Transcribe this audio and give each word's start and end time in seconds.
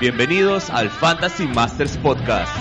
Bienvenidos 0.00 0.70
al 0.70 0.90
Fantasy 0.90 1.48
Masters 1.48 1.96
Podcast 1.96 2.56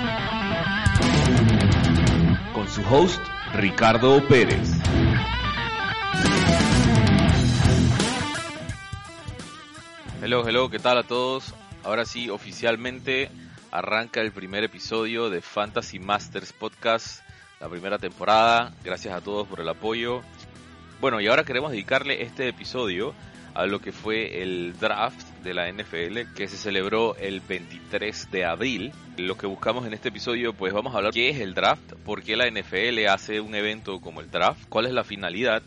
con 2.51 2.67
su 2.67 2.81
host 2.89 3.21
Ricardo 3.53 4.27
Pérez. 4.27 4.71
Hello, 10.23 10.47
hello, 10.47 10.71
¿qué 10.71 10.79
tal 10.79 10.97
a 10.97 11.03
todos? 11.03 11.53
Ahora 11.83 12.05
sí, 12.05 12.27
oficialmente 12.31 13.29
arranca 13.69 14.21
el 14.21 14.31
primer 14.31 14.63
episodio 14.63 15.29
de 15.29 15.43
Fantasy 15.43 15.99
Masters 15.99 16.53
Podcast, 16.53 17.21
la 17.59 17.69
primera 17.69 17.99
temporada. 17.99 18.73
Gracias 18.83 19.13
a 19.13 19.21
todos 19.21 19.47
por 19.47 19.59
el 19.59 19.69
apoyo. 19.69 20.23
Bueno, 20.99 21.21
y 21.21 21.27
ahora 21.27 21.43
queremos 21.43 21.69
dedicarle 21.69 22.23
este 22.23 22.47
episodio 22.47 23.13
a 23.53 23.67
lo 23.67 23.79
que 23.79 23.91
fue 23.91 24.41
el 24.41 24.75
draft 24.79 25.26
de 25.43 25.53
la 25.53 25.71
NFL 25.71 26.33
que 26.35 26.47
se 26.47 26.57
celebró 26.57 27.15
el 27.15 27.41
23 27.41 28.31
de 28.31 28.45
abril. 28.45 28.93
Lo 29.17 29.37
que 29.37 29.47
buscamos 29.47 29.85
en 29.85 29.93
este 29.93 30.09
episodio, 30.09 30.53
pues 30.53 30.73
vamos 30.73 30.93
a 30.93 30.97
hablar 30.97 31.13
qué 31.13 31.29
es 31.29 31.39
el 31.39 31.53
draft, 31.53 31.93
por 32.05 32.23
qué 32.23 32.35
la 32.35 32.49
NFL 32.49 33.05
hace 33.09 33.39
un 33.41 33.55
evento 33.55 33.99
como 33.99 34.21
el 34.21 34.29
draft, 34.31 34.67
cuál 34.69 34.85
es 34.85 34.93
la 34.93 35.03
finalidad 35.03 35.63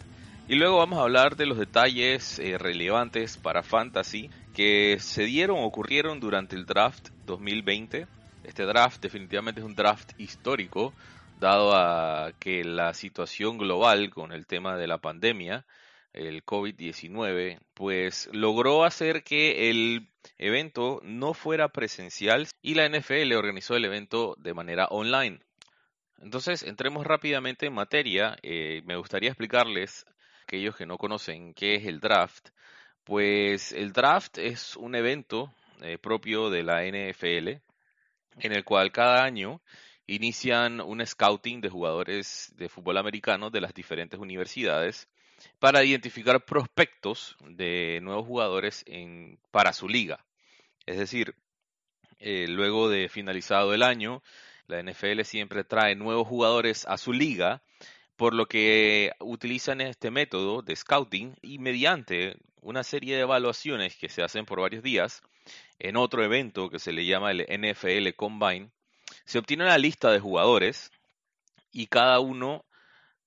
y 0.51 0.57
luego 0.57 0.79
vamos 0.79 0.99
a 0.99 1.03
hablar 1.03 1.37
de 1.37 1.47
los 1.47 1.59
detalles 1.59 2.41
eh, 2.41 2.59
relevantes 2.59 3.37
para 3.37 3.63
fantasy 3.63 4.31
que 4.53 4.97
se 4.99 5.23
dieron 5.23 5.61
o 5.61 5.65
ocurrieron 5.65 6.19
durante 6.19 6.57
el 6.57 6.67
draft 6.67 7.11
2020. 7.27 8.09
Este 8.43 8.65
draft 8.65 9.01
definitivamente 9.01 9.61
es 9.61 9.65
un 9.65 9.77
draft 9.77 10.11
histórico, 10.19 10.93
dado 11.39 11.73
a 11.77 12.33
que 12.41 12.65
la 12.65 12.95
situación 12.95 13.59
global 13.59 14.11
con 14.11 14.33
el 14.33 14.45
tema 14.45 14.77
de 14.77 14.89
la 14.89 14.99
pandemia, 14.99 15.65
el 16.13 16.45
COVID-19, 16.45 17.61
pues 17.75 18.29
logró 18.33 18.85
hacer 18.85 19.23
que 19.23 19.71
el 19.71 20.09
evento 20.39 21.01
no 21.03 21.35
fuera 21.35 21.69
presencial 21.69 22.49
y 22.63 22.75
la 22.75 22.89
NFL 22.89 23.33
organizó 23.35 23.77
el 23.77 23.85
evento 23.85 24.35
de 24.39 24.55
manera 24.55 24.87
online. 24.91 25.41
Entonces, 26.19 26.63
entremos 26.63 27.07
rápidamente 27.07 27.67
en 27.67 27.75
materia. 27.75 28.37
Eh, 28.43 28.83
me 28.85 28.97
gustaría 28.97 29.31
explicarles, 29.31 30.05
aquellos 30.43 30.77
que 30.77 30.87
no 30.87 30.99
conocen 30.99 31.55
qué 31.55 31.77
es 31.77 31.87
el 31.87 32.01
draft, 32.01 32.49
pues 33.05 33.73
el 33.73 33.93
draft 33.93 34.39
es 34.39 34.77
un 34.77 34.95
evento 34.95 35.53
eh, 35.81 35.97
propio 35.99 36.51
de 36.51 36.63
la 36.63 36.85
NFL 36.85 37.61
en 38.39 38.53
el 38.53 38.65
cual 38.65 38.93
cada 38.93 39.25
año 39.25 39.63
inician 40.07 40.81
un 40.81 41.05
scouting 41.05 41.61
de 41.61 41.69
jugadores 41.71 42.53
de 42.57 42.69
fútbol 42.69 42.99
americano 42.99 43.51
de 43.51 43.61
las 43.61 43.75
diferentes 43.75 44.19
universidades 44.19 45.09
para 45.59 45.85
identificar 45.85 46.45
prospectos 46.45 47.37
de 47.41 48.01
nuevos 48.03 48.27
jugadores 48.27 48.85
en, 48.87 49.39
para 49.51 49.73
su 49.73 49.89
liga. 49.89 50.25
Es 50.87 50.99
decir, 50.99 51.35
eh, 52.19 52.47
luego 52.49 52.89
de 52.89 53.09
finalizado 53.09 53.75
el 53.75 53.83
año, 53.83 54.23
la 54.67 54.83
NFL 54.83 55.23
siempre 55.23 55.65
trae 55.65 55.95
nuevos 55.95 56.27
jugadores 56.27 56.87
a 56.87 56.99
su 56.99 57.13
liga, 57.13 57.63
por 58.17 58.35
lo 58.35 58.47
que 58.47 59.13
utilizan 59.21 59.81
este 59.81 60.11
método 60.11 60.63
de 60.63 60.77
scouting 60.77 61.37
y 61.41 61.59
mediante 61.59 62.37
una 62.61 62.85
serie 62.85 63.17
de 63.17 63.23
evaluaciones 63.23 63.97
que 63.97 64.11
se 64.11 64.23
hacen 64.23 64.45
por 64.45 64.61
varios 64.61 64.83
días, 64.83 65.23
en 65.79 65.97
otro 65.97 66.23
evento 66.23 66.69
que 66.69 66.79
se 66.79 66.93
le 66.93 67.07
llama 67.07 67.31
el 67.31 67.47
NFL 67.49 68.15
Combine, 68.15 68.71
se 69.25 69.39
obtiene 69.39 69.65
una 69.65 69.79
lista 69.79 70.11
de 70.11 70.21
jugadores 70.21 70.93
y 71.73 71.87
cada 71.87 72.21
uno 72.21 72.65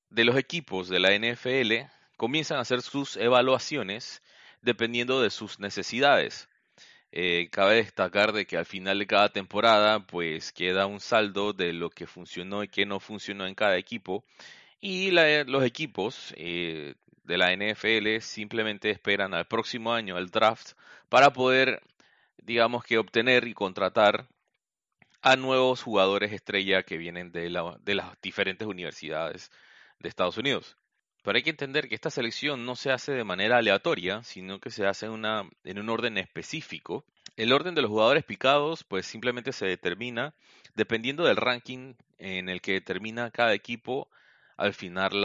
de 0.10 0.26
los 0.26 0.38
equipos 0.38 0.90
de 0.90 1.00
la 1.00 1.18
NFL 1.18 1.92
comienzan 2.18 2.58
a 2.58 2.62
hacer 2.62 2.82
sus 2.82 3.18
evaluaciones 3.18 4.22
dependiendo 4.62 5.22
de 5.22 5.30
sus 5.30 5.60
necesidades. 5.60 6.50
Eh, 7.12 7.50
cabe 7.52 7.76
destacar 7.76 8.32
de 8.34 8.46
que 8.48 8.58
al 8.58 8.66
final 8.66 8.98
de 8.98 9.06
cada 9.08 9.30
temporada 9.30 10.00
pues 10.08 10.52
queda 10.52 10.88
un 10.88 11.00
saldo 11.00 11.54
de 11.54 11.72
lo 11.72 11.92
que 11.92 12.08
funcionó 12.08 12.64
y 12.64 12.68
que 12.68 12.88
no 12.88 13.00
funcionó 13.00 13.46
en 13.46 13.54
cada 13.54 13.78
equipo 13.78 14.24
y 14.82 15.12
los 15.12 15.64
equipos 15.64 16.34
eh, 16.38 16.96
de 17.24 17.38
la 17.38 17.56
NFL 17.56 18.20
simplemente 18.22 18.90
esperan 18.90 19.36
al 19.36 19.46
próximo 19.46 19.94
año 19.94 20.18
al 20.18 20.32
draft 20.32 20.72
para 21.10 21.34
poder 21.34 21.84
digamos 22.42 22.84
que 22.84 22.98
obtener 22.98 23.48
y 23.48 23.54
contratar 23.54 24.28
a 25.22 25.36
nuevos 25.36 25.84
jugadores 25.84 26.34
estrella 26.34 26.84
que 26.84 26.98
vienen 26.98 27.32
de, 27.32 27.44
de 27.82 27.96
las 27.96 28.22
diferentes 28.22 28.68
universidades 28.68 29.52
de 30.00 30.10
Estados 30.10 30.38
Unidos. 30.38 30.78
Pero 31.24 31.38
hay 31.38 31.44
que 31.44 31.52
entender 31.52 31.88
que 31.88 31.96
esta 31.96 32.10
selección 32.10 32.66
no 32.66 32.76
se 32.76 32.92
hace 32.92 33.14
de 33.14 33.24
manera 33.24 33.58
aleatoria, 33.58 34.22
sino 34.24 34.60
que 34.60 34.70
se 34.70 34.86
hace 34.86 35.08
una, 35.08 35.50
en 35.64 35.80
un 35.80 35.90
orden 35.90 36.18
específico. 36.18 37.06
El 37.38 37.54
orden 37.54 37.76
de 37.76 37.82
los 37.82 37.90
jugadores 37.90 38.26
picados, 38.26 38.84
pues 38.84 39.06
simplemente 39.06 39.54
se 39.54 39.66
determina 39.66 40.34
dependiendo 40.76 41.24
del 41.24 41.38
ranking 41.38 41.94
en 42.18 42.50
el 42.50 42.62
que 42.62 42.82
termina 42.82 43.32
cada 43.32 43.54
equipo 43.54 44.10
al, 44.58 44.76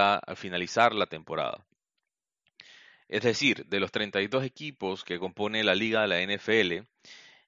al 0.00 0.36
finalizar 0.36 0.94
la 0.94 1.06
temporada. 1.06 1.66
Es 3.09 3.22
decir, 3.22 3.66
de 3.66 3.80
los 3.80 3.91
32 3.91 4.44
equipos 4.44 5.03
que 5.03 5.19
compone 5.19 5.65
la 5.65 5.75
liga 5.75 6.03
de 6.03 6.09
la 6.09 6.22
NFL, 6.22 6.86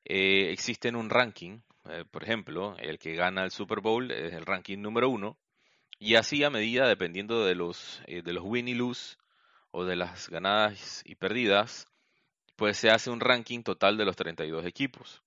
eh, 0.06 0.50
existen 0.50 0.96
un 0.96 1.08
ranking. 1.08 1.60
Eh, 1.88 2.04
por 2.10 2.24
ejemplo, 2.24 2.76
el 2.78 2.98
que 2.98 3.14
gana 3.14 3.44
el 3.44 3.52
Super 3.52 3.80
Bowl 3.80 4.10
es 4.10 4.32
el 4.34 4.44
ranking 4.44 4.78
número 4.78 5.08
uno 5.08 5.36
y 6.00 6.14
así 6.14 6.42
a 6.42 6.50
medida, 6.50 6.88
dependiendo 6.88 7.44
de 7.44 7.54
los, 7.54 8.00
eh, 8.06 8.22
de 8.22 8.32
los 8.32 8.42
win 8.42 8.68
y 8.68 8.74
lose 8.74 9.18
o 9.70 9.84
de 9.84 9.96
las 9.96 10.30
ganadas 10.30 11.02
y 11.04 11.14
perdidas, 11.14 11.86
pues 12.56 12.78
se 12.78 12.90
hace 12.90 13.10
un 13.10 13.20
ranking 13.20 13.62
total 13.62 13.98
de 13.98 14.06
los 14.06 14.16
32 14.16 14.64
equipos. 14.64 15.22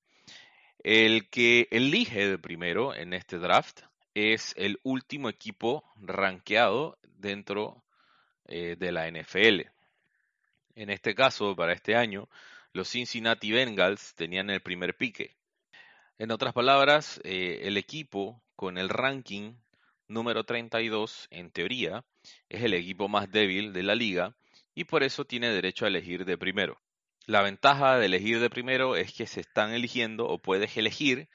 El 0.79 1.29
que 1.29 1.67
elige 1.69 2.27
de 2.27 2.39
primero 2.39 2.93
en 2.95 3.13
este 3.13 3.37
draft 3.37 3.81
es 4.15 4.55
el 4.57 4.79
último 4.83 5.29
equipo 5.29 5.83
rankeado 5.95 6.97
dentro 7.03 7.83
eh, 8.47 8.75
de 8.77 8.91
la 8.91 9.07
NFL. 9.09 9.69
En 10.75 10.89
este 10.89 11.13
caso, 11.13 11.55
para 11.55 11.73
este 11.73 11.95
año, 11.95 12.27
los 12.73 12.89
Cincinnati 12.89 13.51
Bengals 13.51 14.15
tenían 14.15 14.49
el 14.49 14.61
primer 14.61 14.97
pique. 14.97 15.35
En 16.17 16.31
otras 16.31 16.53
palabras, 16.53 17.21
eh, 17.23 17.59
el 17.63 17.77
equipo 17.77 18.41
con 18.55 18.79
el 18.79 18.89
ranking 18.89 19.53
número 20.13 20.43
32, 20.43 21.27
en 21.31 21.51
teoría, 21.51 22.05
es 22.49 22.63
el 22.63 22.73
equipo 22.73 23.07
más 23.07 23.31
débil 23.31 23.73
de 23.73 23.83
la 23.83 23.95
liga 23.95 24.35
y 24.75 24.85
por 24.85 25.03
eso 25.03 25.25
tiene 25.25 25.49
derecho 25.49 25.85
a 25.85 25.89
elegir 25.89 26.25
de 26.25 26.37
primero. 26.37 26.79
La 27.25 27.41
ventaja 27.41 27.97
de 27.97 28.05
elegir 28.05 28.39
de 28.39 28.49
primero 28.49 28.95
es 28.95 29.13
que 29.13 29.27
se 29.27 29.41
están 29.41 29.71
eligiendo 29.71 30.27
o 30.27 30.41
puedes 30.41 30.75
elegir 30.77 31.29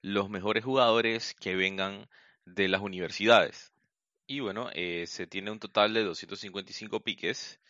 los 0.00 0.30
mejores 0.30 0.64
jugadores 0.64 1.34
que 1.34 1.54
vengan 1.54 2.08
de 2.44 2.68
las 2.68 2.80
universidades. 2.80 3.72
Y 4.26 4.40
bueno, 4.40 4.70
eh, 4.72 5.06
se 5.06 5.26
tiene 5.26 5.50
un 5.50 5.58
total 5.58 5.94
de 5.94 6.04
255 6.04 7.00
piques 7.00 7.60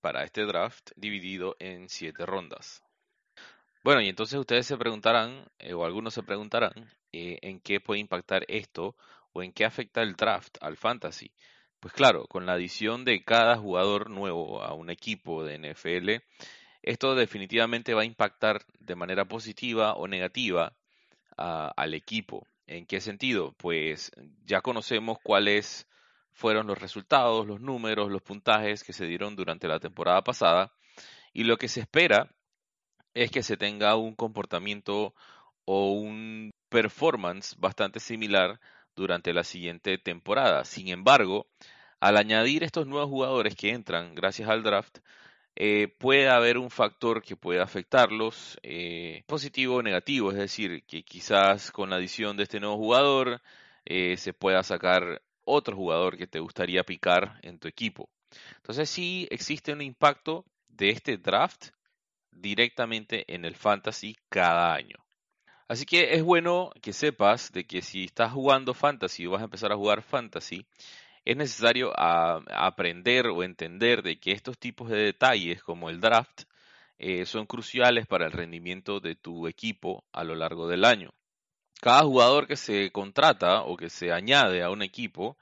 para 0.00 0.24
este 0.24 0.44
draft 0.44 0.90
dividido 0.96 1.56
en 1.58 1.88
7 1.88 2.26
rondas. 2.26 2.82
Bueno, 3.82 4.02
y 4.02 4.08
entonces 4.08 4.38
ustedes 4.38 4.66
se 4.66 4.76
preguntarán, 4.76 5.46
eh, 5.58 5.72
o 5.72 5.84
algunos 5.84 6.12
se 6.14 6.22
preguntarán, 6.22 6.90
eh, 7.12 7.38
en 7.42 7.60
qué 7.60 7.80
puede 7.80 8.00
impactar 8.00 8.44
esto 8.48 8.96
o 9.32 9.42
en 9.42 9.52
qué 9.52 9.64
afecta 9.64 10.02
el 10.02 10.14
draft 10.14 10.56
al 10.60 10.76
fantasy. 10.76 11.32
Pues 11.80 11.94
claro, 11.94 12.26
con 12.26 12.46
la 12.46 12.52
adición 12.52 13.04
de 13.04 13.24
cada 13.24 13.56
jugador 13.56 14.10
nuevo 14.10 14.62
a 14.62 14.74
un 14.74 14.90
equipo 14.90 15.44
de 15.44 15.54
NFL, 15.54 16.22
esto 16.82 17.14
definitivamente 17.14 17.94
va 17.94 18.02
a 18.02 18.06
impactar 18.06 18.64
de 18.78 18.96
manera 18.96 19.24
positiva 19.26 19.94
o 19.94 20.06
negativa 20.06 20.74
al 21.36 21.94
equipo. 21.94 22.46
¿En 22.66 22.86
qué 22.86 23.00
sentido? 23.00 23.52
Pues 23.56 24.12
ya 24.44 24.60
conocemos 24.60 25.18
cuáles 25.22 25.86
fueron 26.32 26.66
los 26.66 26.78
resultados, 26.78 27.46
los 27.46 27.60
números, 27.60 28.10
los 28.10 28.22
puntajes 28.22 28.84
que 28.84 28.92
se 28.92 29.06
dieron 29.06 29.36
durante 29.36 29.66
la 29.66 29.80
temporada 29.80 30.22
pasada 30.22 30.72
y 31.32 31.44
lo 31.44 31.56
que 31.56 31.68
se 31.68 31.80
espera 31.80 32.30
es 33.14 33.30
que 33.30 33.42
se 33.42 33.56
tenga 33.56 33.96
un 33.96 34.14
comportamiento 34.14 35.14
o 35.64 35.92
un 35.92 36.50
performance 36.68 37.56
bastante 37.58 38.00
similar 38.00 38.60
durante 38.96 39.32
la 39.32 39.44
siguiente 39.44 39.98
temporada. 39.98 40.64
Sin 40.64 40.88
embargo, 40.88 41.46
Al 42.00 42.16
añadir 42.16 42.64
estos 42.64 42.86
nuevos 42.86 43.08
jugadores 43.10 43.54
que 43.56 43.70
entran 43.70 44.14
gracias 44.14 44.48
al 44.48 44.62
draft, 44.62 44.98
eh, 45.56 45.88
puede 45.98 46.28
haber 46.28 46.58
un 46.58 46.70
factor 46.70 47.22
que 47.22 47.36
puede 47.36 47.60
afectarlos, 47.60 48.58
eh, 48.62 49.22
positivo 49.26 49.76
o 49.76 49.82
negativo, 49.82 50.30
es 50.30 50.38
decir, 50.38 50.84
que 50.86 51.02
quizás 51.04 51.70
con 51.72 51.90
la 51.90 51.96
adición 51.96 52.36
de 52.36 52.44
este 52.44 52.60
nuevo 52.60 52.76
jugador 52.78 53.42
eh, 53.84 54.16
se 54.16 54.32
pueda 54.32 54.62
sacar 54.62 55.22
otro 55.44 55.76
jugador 55.76 56.16
que 56.16 56.26
te 56.26 56.40
gustaría 56.40 56.84
picar 56.84 57.38
en 57.42 57.58
tu 57.58 57.68
equipo. 57.68 58.08
Entonces 58.56 58.88
sí 58.90 59.26
existe 59.30 59.72
un 59.72 59.82
impacto 59.82 60.44
de 60.68 60.90
este 60.90 61.18
draft 61.18 61.68
directamente 62.30 63.24
en 63.34 63.44
el 63.44 63.56
fantasy 63.56 64.16
cada 64.28 64.74
año. 64.74 64.96
Así 65.70 65.86
que 65.86 66.14
es 66.14 66.24
bueno 66.24 66.72
que 66.82 66.92
sepas 66.92 67.52
de 67.52 67.62
que 67.64 67.80
si 67.80 68.02
estás 68.02 68.32
jugando 68.32 68.74
fantasy 68.74 69.24
o 69.26 69.30
vas 69.30 69.40
a 69.40 69.44
empezar 69.44 69.70
a 69.70 69.76
jugar 69.76 70.02
fantasy, 70.02 70.66
es 71.24 71.36
necesario 71.36 71.92
aprender 71.96 73.28
o 73.28 73.44
entender 73.44 74.02
de 74.02 74.18
que 74.18 74.32
estos 74.32 74.58
tipos 74.58 74.90
de 74.90 74.96
detalles 74.96 75.62
como 75.62 75.88
el 75.88 76.00
draft 76.00 76.42
eh, 76.98 77.24
son 77.24 77.46
cruciales 77.46 78.08
para 78.08 78.26
el 78.26 78.32
rendimiento 78.32 78.98
de 78.98 79.14
tu 79.14 79.46
equipo 79.46 80.02
a 80.12 80.24
lo 80.24 80.34
largo 80.34 80.66
del 80.66 80.84
año. 80.84 81.14
Cada 81.80 82.02
jugador 82.02 82.48
que 82.48 82.56
se 82.56 82.90
contrata 82.90 83.62
o 83.62 83.76
que 83.76 83.90
se 83.90 84.10
añade 84.10 84.64
a 84.64 84.70
un 84.70 84.82
equipo 84.82 85.36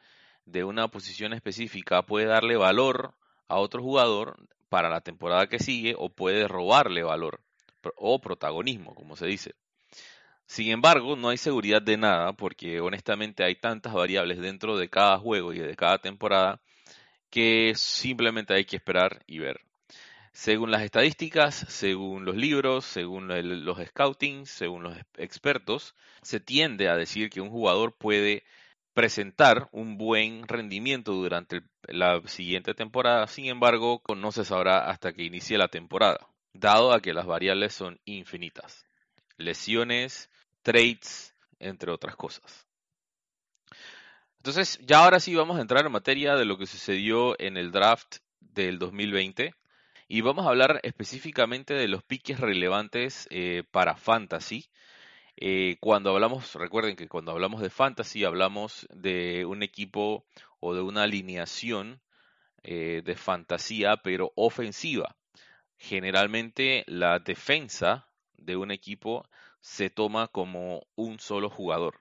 de 0.44 0.62
una 0.62 0.88
posición 0.88 1.32
específica 1.32 2.02
puede 2.02 2.26
darle 2.26 2.58
valor 2.58 3.14
a 3.48 3.56
otro 3.60 3.82
jugador 3.82 4.36
para 4.68 4.90
la 4.90 5.00
temporada 5.00 5.46
que 5.46 5.58
sigue 5.58 5.94
o 5.96 6.10
puede 6.10 6.46
robarle 6.46 7.02
valor 7.02 7.40
o 7.96 8.20
protagonismo, 8.20 8.94
como 8.94 9.16
se 9.16 9.24
dice. 9.24 9.54
Sin 10.48 10.70
embargo, 10.70 11.14
no 11.14 11.28
hay 11.28 11.36
seguridad 11.36 11.82
de 11.82 11.98
nada 11.98 12.32
porque 12.32 12.80
honestamente 12.80 13.44
hay 13.44 13.54
tantas 13.54 13.92
variables 13.92 14.40
dentro 14.40 14.78
de 14.78 14.88
cada 14.88 15.18
juego 15.18 15.52
y 15.52 15.58
de 15.58 15.76
cada 15.76 15.98
temporada 15.98 16.60
que 17.30 17.74
simplemente 17.76 18.54
hay 18.54 18.64
que 18.64 18.76
esperar 18.76 19.22
y 19.26 19.38
ver. 19.38 19.60
Según 20.32 20.70
las 20.70 20.82
estadísticas, 20.82 21.54
según 21.68 22.24
los 22.24 22.34
libros, 22.34 22.86
según 22.86 23.28
los 23.64 23.78
scouting, 23.88 24.46
según 24.46 24.84
los 24.84 24.96
expertos, 25.18 25.94
se 26.22 26.40
tiende 26.40 26.88
a 26.88 26.96
decir 26.96 27.28
que 27.28 27.42
un 27.42 27.50
jugador 27.50 27.94
puede 27.96 28.44
presentar 28.94 29.68
un 29.72 29.98
buen 29.98 30.48
rendimiento 30.48 31.12
durante 31.12 31.60
la 31.82 32.22
siguiente 32.26 32.72
temporada, 32.74 33.26
sin 33.26 33.46
embargo, 33.46 34.02
no 34.16 34.32
se 34.32 34.44
sabrá 34.44 34.90
hasta 34.90 35.12
que 35.12 35.24
inicie 35.24 35.58
la 35.58 35.68
temporada, 35.68 36.26
dado 36.54 36.92
a 36.92 37.00
que 37.00 37.12
las 37.12 37.26
variables 37.26 37.74
son 37.74 38.00
infinitas. 38.06 38.86
Lesiones, 39.36 40.30
trades, 40.62 41.34
entre 41.58 41.90
otras 41.90 42.16
cosas. 42.16 42.66
Entonces, 44.38 44.78
ya 44.86 45.04
ahora 45.04 45.20
sí 45.20 45.34
vamos 45.34 45.58
a 45.58 45.60
entrar 45.60 45.84
en 45.84 45.92
materia 45.92 46.34
de 46.36 46.44
lo 46.44 46.56
que 46.56 46.66
sucedió 46.66 47.38
en 47.40 47.56
el 47.56 47.72
draft 47.72 48.18
del 48.40 48.78
2020 48.78 49.54
y 50.08 50.20
vamos 50.22 50.46
a 50.46 50.48
hablar 50.48 50.80
específicamente 50.84 51.74
de 51.74 51.86
los 51.86 52.02
piques 52.02 52.40
relevantes 52.40 53.28
eh, 53.30 53.64
para 53.70 53.96
fantasy. 53.96 54.66
Eh, 55.36 55.76
cuando 55.80 56.10
hablamos, 56.10 56.54
recuerden 56.54 56.96
que 56.96 57.08
cuando 57.08 57.32
hablamos 57.32 57.60
de 57.60 57.70
fantasy 57.70 58.24
hablamos 58.24 58.86
de 58.90 59.44
un 59.44 59.62
equipo 59.62 60.24
o 60.60 60.74
de 60.74 60.80
una 60.80 61.02
alineación 61.02 62.00
eh, 62.62 63.02
de 63.04 63.14
fantasía, 63.16 63.98
pero 63.98 64.32
ofensiva. 64.34 65.16
Generalmente 65.76 66.84
la 66.86 67.18
defensa 67.18 68.07
de 68.38 68.56
un 68.56 68.70
equipo 68.70 69.28
se 69.60 69.90
toma 69.90 70.28
como 70.28 70.86
un 70.94 71.18
solo 71.18 71.50
jugador. 71.50 72.00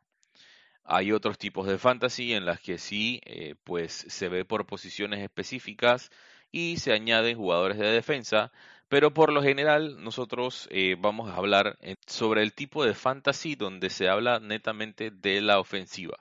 Hay 0.90 1.12
otros 1.12 1.38
tipos 1.38 1.68
de 1.68 1.78
fantasy 1.78 2.34
en 2.34 2.46
las 2.46 2.62
que 2.62 2.78
sí, 2.78 3.20
eh, 3.26 3.56
pues 3.66 4.06
se 4.08 4.30
ve 4.30 4.46
por 4.46 4.66
posiciones 4.66 5.20
específicas 5.22 6.10
y 6.50 6.78
se 6.78 6.94
añaden 6.94 7.38
jugadores 7.38 7.78
de 7.78 7.92
defensa, 7.92 8.54
pero 8.88 9.14
por 9.14 9.34
lo 9.34 9.44
general 9.44 10.02
nosotros 10.02 10.70
eh, 10.72 10.96
vamos 10.98 11.30
a 11.30 11.36
hablar 11.36 11.78
eh, 11.82 11.96
sobre 12.06 12.42
el 12.42 12.54
tipo 12.54 12.86
de 12.86 12.94
fantasy 12.94 13.56
donde 13.56 13.90
se 13.90 14.08
habla 14.08 14.40
netamente 14.40 15.12
de 15.12 15.42
la 15.42 15.60
ofensiva. 15.60 16.16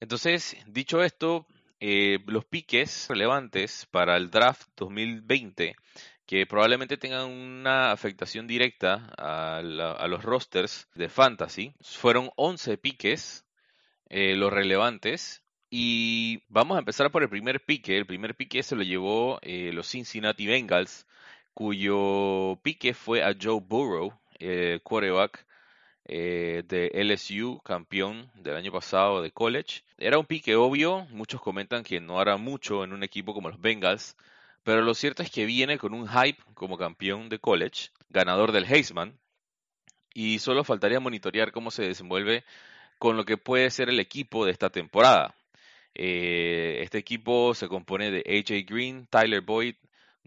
Entonces, 0.00 0.56
dicho 0.66 1.04
esto, 1.04 1.46
los 1.78 2.44
piques 2.44 3.06
relevantes 3.08 3.86
para 3.90 4.16
el 4.16 4.30
draft 4.30 4.68
2020 4.76 5.76
que 6.30 6.46
probablemente 6.46 6.96
tengan 6.96 7.28
una 7.28 7.90
afectación 7.90 8.46
directa 8.46 9.12
a, 9.18 9.62
los 9.62 10.22
rosters 10.22 10.88
de 10.94 11.08
fantasy. 11.08 11.74
Fueron 11.80 12.30
11 12.36 12.78
piques, 12.78 13.44
eh, 14.08 14.36
los 14.36 14.52
relevantes. 14.52 15.42
Y 15.70 16.44
vamos 16.46 16.76
a 16.76 16.78
empezar 16.78 17.10
por 17.10 17.24
el 17.24 17.28
primer 17.28 17.64
pique. 17.64 17.96
El 17.96 18.06
primer 18.06 18.36
pique 18.36 18.62
se 18.62 18.76
lo 18.76 18.84
llevó 18.84 19.40
eh, 19.42 19.72
los 19.72 19.88
Cincinnati 19.88 20.46
Bengals, 20.46 21.04
cuyo 21.52 22.60
pique 22.62 22.94
fue 22.94 23.24
a 23.24 23.34
Joe 23.34 23.60
Burrow, 23.60 24.16
el 24.38 24.80
quarterback 24.82 25.44
eh, 26.04 26.62
de 26.64 26.92
LSU, 26.94 27.60
campeón 27.64 28.30
del 28.36 28.54
año 28.54 28.70
pasado 28.70 29.20
de 29.20 29.32
college. 29.32 29.82
Era 29.98 30.16
un 30.16 30.26
pique 30.26 30.54
obvio, 30.54 31.06
muchos 31.10 31.40
comentan 31.40 31.82
que 31.82 31.98
no 32.00 32.20
hará 32.20 32.36
mucho 32.36 32.84
en 32.84 32.92
un 32.92 33.02
equipo 33.02 33.34
como 33.34 33.48
los 33.48 33.60
Bengals, 33.60 34.16
pero 34.62 34.82
lo 34.82 34.94
cierto 34.94 35.22
es 35.22 35.30
que 35.30 35.46
viene 35.46 35.78
con 35.78 35.94
un 35.94 36.08
hype 36.08 36.42
como 36.54 36.76
campeón 36.76 37.28
de 37.28 37.38
college, 37.38 37.90
ganador 38.08 38.52
del 38.52 38.64
Heisman, 38.64 39.18
y 40.14 40.38
solo 40.38 40.64
faltaría 40.64 41.00
monitorear 41.00 41.52
cómo 41.52 41.70
se 41.70 41.84
desenvuelve 41.84 42.44
con 42.98 43.16
lo 43.16 43.24
que 43.24 43.38
puede 43.38 43.70
ser 43.70 43.88
el 43.88 44.00
equipo 44.00 44.44
de 44.44 44.52
esta 44.52 44.70
temporada. 44.70 45.34
Eh, 45.94 46.80
este 46.82 46.98
equipo 46.98 47.54
se 47.54 47.68
compone 47.68 48.10
de 48.10 48.22
AJ 48.26 48.66
Green, 48.66 49.06
Tyler 49.06 49.40
Boyd, 49.40 49.74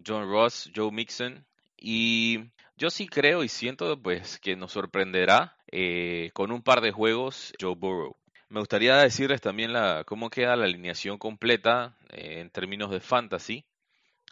John 0.05 0.29
Ross, 0.29 0.71
Joe 0.75 0.91
Mixon 0.91 1.45
y 1.77 2.39
yo 2.77 2.89
sí 2.89 3.07
creo 3.07 3.43
y 3.43 3.49
siento 3.49 4.01
pues 4.01 4.39
que 4.39 4.55
nos 4.55 4.71
sorprenderá 4.71 5.55
eh, 5.71 6.31
con 6.33 6.51
un 6.51 6.63
par 6.63 6.81
de 6.81 6.91
juegos 6.91 7.53
Joe 7.59 7.75
Burrow. 7.75 8.17
Me 8.49 8.59
gustaría 8.59 8.97
decirles 8.97 9.41
también 9.41 9.73
la, 9.73 10.03
cómo 10.05 10.29
queda 10.29 10.55
la 10.55 10.65
alineación 10.65 11.17
completa 11.17 11.95
eh, 12.09 12.39
en 12.41 12.49
términos 12.49 12.91
de 12.91 12.99
fantasy 12.99 13.65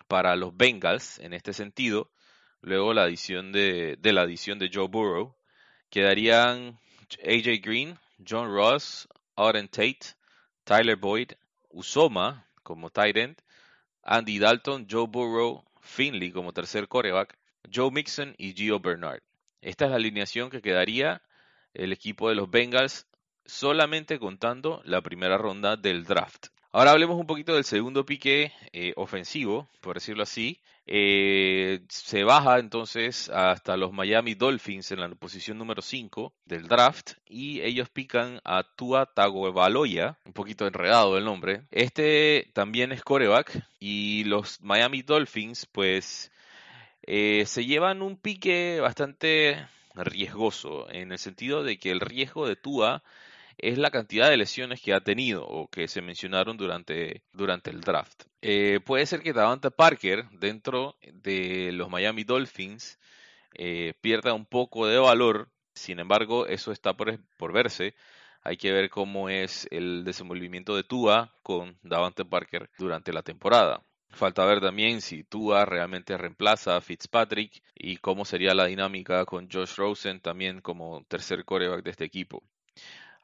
para 0.07 0.35
los 0.35 0.55
Bengals 0.55 1.19
en 1.19 1.33
este 1.33 1.53
sentido. 1.53 2.11
Luego 2.61 2.93
la 2.93 3.03
adición 3.03 3.51
de, 3.51 3.97
la 4.01 4.21
adición 4.21 4.59
de 4.59 4.69
Joe 4.73 4.87
Burrow. 4.87 5.35
Quedarían 5.89 6.79
AJ 7.25 7.61
Green, 7.61 7.97
John 8.27 8.53
Ross, 8.53 9.07
Auden 9.35 9.67
Tate, 9.67 10.15
Tyler 10.63 10.95
Boyd, 10.95 11.31
Usoma 11.69 12.47
como 12.63 12.89
tight 12.89 13.17
end, 13.17 13.37
Andy 14.03 14.39
Dalton, 14.39 14.87
Joe 14.89 15.07
Burrow, 15.07 15.63
Finley 15.81 16.31
como 16.31 16.53
tercer 16.53 16.87
coreback, 16.87 17.37
Joe 17.73 17.91
Mixon 17.91 18.35
y 18.37 18.53
Gio 18.53 18.79
Bernard. 18.79 19.21
Esta 19.61 19.85
es 19.85 19.91
la 19.91 19.97
alineación 19.97 20.49
que 20.49 20.61
quedaría 20.61 21.21
el 21.73 21.93
equipo 21.93 22.29
de 22.29 22.35
los 22.35 22.49
Bengals 22.49 23.07
solamente 23.45 24.19
contando 24.19 24.81
la 24.85 25.01
primera 25.01 25.37
ronda 25.37 25.77
del 25.77 26.03
draft. 26.05 26.47
Ahora 26.73 26.91
hablemos 26.91 27.19
un 27.19 27.27
poquito 27.27 27.53
del 27.53 27.65
segundo 27.65 28.05
pique 28.05 28.53
eh, 28.71 28.93
ofensivo, 28.95 29.67
por 29.81 29.95
decirlo 29.95 30.23
así. 30.23 30.61
Eh, 30.87 31.81
se 31.89 32.23
baja 32.23 32.59
entonces 32.59 33.29
hasta 33.29 33.75
los 33.75 33.91
Miami 33.91 34.35
Dolphins 34.35 34.91
en 34.91 35.01
la 35.01 35.09
posición 35.09 35.57
número 35.57 35.81
5 35.81 36.33
del 36.45 36.69
draft 36.69 37.11
y 37.27 37.59
ellos 37.61 37.89
pican 37.89 38.39
a 38.45 38.63
Tua 38.63 39.05
Tagovailoa, 39.05 40.17
un 40.23 40.31
poquito 40.31 40.65
enredado 40.65 41.17
el 41.17 41.25
nombre. 41.25 41.63
Este 41.71 42.49
también 42.53 42.93
es 42.93 43.03
coreback 43.03 43.67
y 43.79 44.23
los 44.23 44.61
Miami 44.61 45.01
Dolphins 45.01 45.65
pues 45.65 46.31
eh, 47.03 47.43
se 47.47 47.65
llevan 47.65 48.01
un 48.01 48.15
pique 48.15 48.79
bastante 48.79 49.67
riesgoso 49.93 50.89
en 50.89 51.11
el 51.11 51.19
sentido 51.19 51.63
de 51.63 51.77
que 51.77 51.91
el 51.91 51.99
riesgo 51.99 52.47
de 52.47 52.55
Tua 52.55 53.03
es 53.61 53.77
la 53.77 53.91
cantidad 53.91 54.29
de 54.29 54.37
lesiones 54.37 54.81
que 54.81 54.93
ha 54.93 55.01
tenido 55.01 55.45
o 55.45 55.67
que 55.67 55.87
se 55.87 56.01
mencionaron 56.01 56.57
durante, 56.57 57.23
durante 57.31 57.69
el 57.69 57.81
draft. 57.81 58.23
Eh, 58.41 58.79
puede 58.83 59.05
ser 59.05 59.21
que 59.21 59.33
Davante 59.33 59.69
Parker 59.69 60.27
dentro 60.31 60.97
de 61.13 61.71
los 61.71 61.89
Miami 61.89 62.23
Dolphins 62.23 62.99
eh, 63.53 63.93
pierda 64.01 64.33
un 64.33 64.45
poco 64.45 64.87
de 64.87 64.97
valor, 64.97 65.49
sin 65.75 65.99
embargo 65.99 66.47
eso 66.47 66.71
está 66.71 66.93
por, 66.93 67.19
por 67.37 67.53
verse. 67.53 67.93
Hay 68.43 68.57
que 68.57 68.71
ver 68.71 68.89
cómo 68.89 69.29
es 69.29 69.67
el 69.69 70.03
desenvolvimiento 70.03 70.75
de 70.75 70.83
Tua 70.83 71.31
con 71.43 71.77
Davante 71.83 72.25
Parker 72.25 72.71
durante 72.79 73.13
la 73.13 73.21
temporada. 73.21 73.83
Falta 74.09 74.43
ver 74.43 74.59
también 74.59 75.01
si 75.01 75.23
Tua 75.23 75.65
realmente 75.65 76.17
reemplaza 76.17 76.75
a 76.75 76.81
Fitzpatrick 76.81 77.61
y 77.75 77.97
cómo 77.97 78.25
sería 78.25 78.55
la 78.55 78.65
dinámica 78.65 79.23
con 79.25 79.49
Josh 79.49 79.75
Rosen 79.75 80.19
también 80.19 80.61
como 80.61 81.05
tercer 81.07 81.45
coreback 81.45 81.83
de 81.83 81.91
este 81.91 82.05
equipo. 82.05 82.43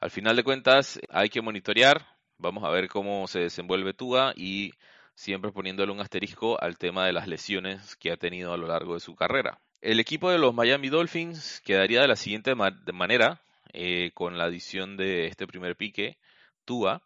Al 0.00 0.10
final 0.10 0.36
de 0.36 0.44
cuentas, 0.44 1.00
hay 1.08 1.28
que 1.28 1.42
monitorear. 1.42 2.06
Vamos 2.38 2.62
a 2.62 2.70
ver 2.70 2.88
cómo 2.88 3.26
se 3.26 3.40
desenvuelve 3.40 3.94
Tua 3.94 4.32
y 4.36 4.72
siempre 5.16 5.50
poniéndole 5.50 5.90
un 5.90 6.00
asterisco 6.00 6.56
al 6.62 6.78
tema 6.78 7.04
de 7.04 7.12
las 7.12 7.26
lesiones 7.26 7.96
que 7.96 8.12
ha 8.12 8.16
tenido 8.16 8.52
a 8.52 8.56
lo 8.56 8.68
largo 8.68 8.94
de 8.94 9.00
su 9.00 9.16
carrera. 9.16 9.60
El 9.80 9.98
equipo 9.98 10.30
de 10.30 10.38
los 10.38 10.54
Miami 10.54 10.88
Dolphins 10.88 11.60
quedaría 11.64 12.00
de 12.00 12.06
la 12.06 12.14
siguiente 12.14 12.54
manera, 12.54 13.40
eh, 13.72 14.12
con 14.14 14.38
la 14.38 14.44
adición 14.44 14.96
de 14.96 15.26
este 15.26 15.48
primer 15.48 15.74
pique, 15.74 16.16
Tua. 16.64 17.02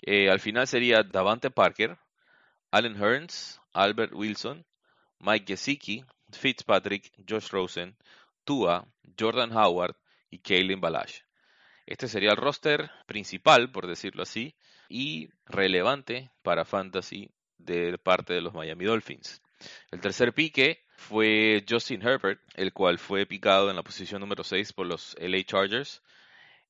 Eh, 0.00 0.30
al 0.30 0.40
final 0.40 0.66
sería 0.66 1.02
Davante 1.02 1.50
Parker, 1.50 1.98
Allen 2.70 2.96
Hearns, 2.96 3.60
Albert 3.74 4.14
Wilson, 4.14 4.64
Mike 5.18 5.44
Gesicki, 5.46 6.04
Fitzpatrick, 6.32 7.12
Josh 7.28 7.50
Rosen, 7.50 7.94
Tua, 8.44 8.86
Jordan 9.18 9.54
Howard 9.54 9.94
y 10.30 10.38
Kalen 10.38 10.80
Balash. 10.80 11.20
Este 11.86 12.08
sería 12.08 12.30
el 12.30 12.36
roster 12.36 12.90
principal, 13.06 13.70
por 13.70 13.86
decirlo 13.86 14.22
así, 14.22 14.54
y 14.88 15.28
relevante 15.46 16.30
para 16.42 16.64
Fantasy 16.64 17.30
de 17.58 17.98
parte 17.98 18.34
de 18.34 18.40
los 18.40 18.54
Miami 18.54 18.84
Dolphins. 18.84 19.42
El 19.90 20.00
tercer 20.00 20.32
pique 20.32 20.84
fue 20.96 21.64
Justin 21.68 22.02
Herbert, 22.02 22.40
el 22.54 22.72
cual 22.72 22.98
fue 22.98 23.26
picado 23.26 23.70
en 23.70 23.76
la 23.76 23.82
posición 23.82 24.20
número 24.20 24.44
6 24.44 24.72
por 24.72 24.86
los 24.86 25.16
LA 25.20 25.44
Chargers. 25.44 26.02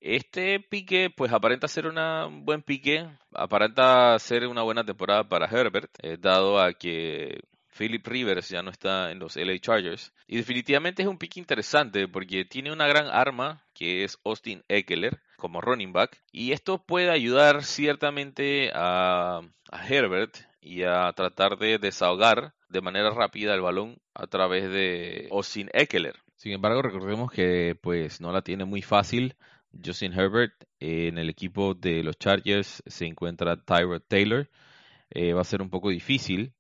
Este 0.01 0.61
pique, 0.61 1.11
pues 1.11 1.33
aparenta 1.33 1.67
ser 1.67 1.87
un 1.87 2.45
buen 2.45 2.63
pique, 2.63 3.09
aparenta 3.33 4.19
ser 4.19 4.47
una 4.47 4.63
buena 4.63 4.85
temporada 4.85 5.29
para 5.29 5.47
Herbert, 5.47 5.91
eh, 6.03 6.17
dado 6.21 6.61
a 6.61 6.75
que 6.75 7.41
Philip 7.77 8.07
Rivers 8.07 8.49
ya 8.49 8.63
no 8.63 8.71
está 8.71 9.11
en 9.11 9.19
los 9.19 9.37
LA 9.37 9.59
Chargers. 9.59 10.13
Y 10.27 10.37
definitivamente 10.37 11.03
es 11.03 11.09
un 11.09 11.19
pick 11.19 11.37
interesante 11.37 12.07
porque 12.09 12.45
tiene 12.45 12.73
una 12.73 12.87
gran 12.87 13.07
arma 13.07 13.65
que 13.75 14.05
es 14.05 14.19
Austin 14.25 14.63
Eckler 14.69 15.21
como 15.37 15.61
running 15.61 15.93
back. 15.93 16.23
Y 16.31 16.53
esto 16.53 16.85
puede 16.85 17.11
ayudar 17.11 17.65
ciertamente 17.65 18.71
a, 18.75 19.41
Herbert 19.89 20.37
y 20.61 20.85
a 20.85 21.13
tratar 21.13 21.59
de 21.59 21.79
desahogar 21.79 22.55
de 22.69 22.81
manera 22.81 23.11
rápida 23.11 23.55
el 23.55 23.61
balón 23.61 23.99
a 24.15 24.27
través 24.27 24.71
de 24.71 25.29
Austin 25.33 25.69
Eckler. 25.73 26.17
Sin 26.37 26.53
embargo, 26.53 26.81
recordemos 26.81 27.31
que 27.31 27.77
pues 27.81 28.21
no 28.21 28.33
la 28.33 28.43
tiene 28.43 28.65
muy 28.65 28.83
fácil. 28.83 29.35
Justin 29.85 30.13
Herbert 30.13 30.55
en 30.79 31.19
el 31.19 31.29
equipo 31.29 31.75
de 31.75 32.05
los 32.05 32.17
Chargers 32.19 32.83
se 32.87 33.07
encuentra 33.07 33.57
Tyrod 33.57 34.03
Taylor. 34.07 34.49
Eh, 35.11 35.33
va 35.33 35.41
a 35.41 35.45
ser 35.45 35.61
un 35.61 35.71
poco 35.71 35.91
difícil 35.91 36.55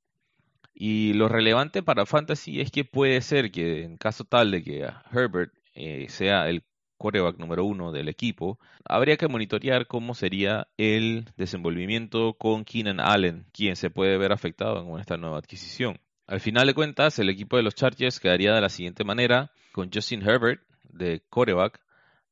y 0.75 1.13
lo 1.15 1.29
relevante 1.29 1.83
para 1.83 2.05
Fantasy 2.05 2.61
es 2.61 2.71
que 2.71 2.85
puede 2.85 3.21
ser 3.21 3.53
que 3.53 3.85
en 3.85 3.97
caso 3.97 4.25
tal 4.25 4.51
de 4.51 4.63
que 4.63 4.91
Herbert 5.13 5.53
eh, 5.75 6.07
sea 6.09 6.49
el 6.49 6.65
quarterback 6.97 7.39
número 7.39 7.65
uno 7.65 7.93
del 7.93 8.09
equipo, 8.09 8.59
habría 8.85 9.17
que 9.17 9.29
monitorear 9.29 9.87
cómo 9.87 10.15
sería 10.15 10.69
el 10.77 11.27
desenvolvimiento 11.37 12.35
con 12.35 12.65
Keenan 12.65 13.01
Allen, 13.01 13.47
quien 13.53 13.77
se 13.77 13.91
puede 13.91 14.19
ver 14.19 14.33
afectado 14.33 14.85
con 14.85 15.01
esta 15.01 15.17
nueva 15.17 15.39
adquisición. 15.39 16.01
Al 16.27 16.41
final 16.41 16.67
de 16.67 16.75
cuentas, 16.75 17.19
el 17.19 17.29
equipo 17.29 17.57
de 17.57 17.63
los 17.63 17.75
Chargers 17.75 18.19
quedaría 18.19 18.55
de 18.55 18.61
la 18.61 18.69
siguiente 18.69 19.05
manera, 19.05 19.53
con 19.73 19.91
Justin 19.93 20.23
Herbert 20.23 20.63
de 20.85 21.23
quarterback, 21.29 21.81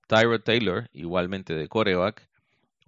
Tyrod 0.09 0.41
Taylor 0.41 0.89
igualmente 0.93 1.55
de 1.55 1.69
quarterback, 1.69 2.29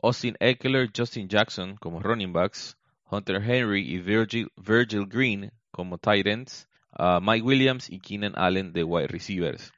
Austin 0.02 0.36
Eckler, 0.40 0.90
Justin 0.96 1.28
Jackson 1.28 1.76
como 1.76 2.00
running 2.00 2.32
backs, 2.32 2.76
Hunter 3.14 3.36
Henry 3.36 3.82
y 3.82 3.98
Virgil, 3.98 4.50
Virgil 4.56 5.06
Green 5.06 5.50
como 5.70 5.98
tight 5.98 6.26
ends, 6.26 6.68
Mike 7.20 7.44
Williams 7.44 7.90
y 7.90 8.00
Keenan 8.00 8.32
Allen 8.36 8.72
de 8.72 8.84
wide 8.84 9.08
receivers. 9.08 9.72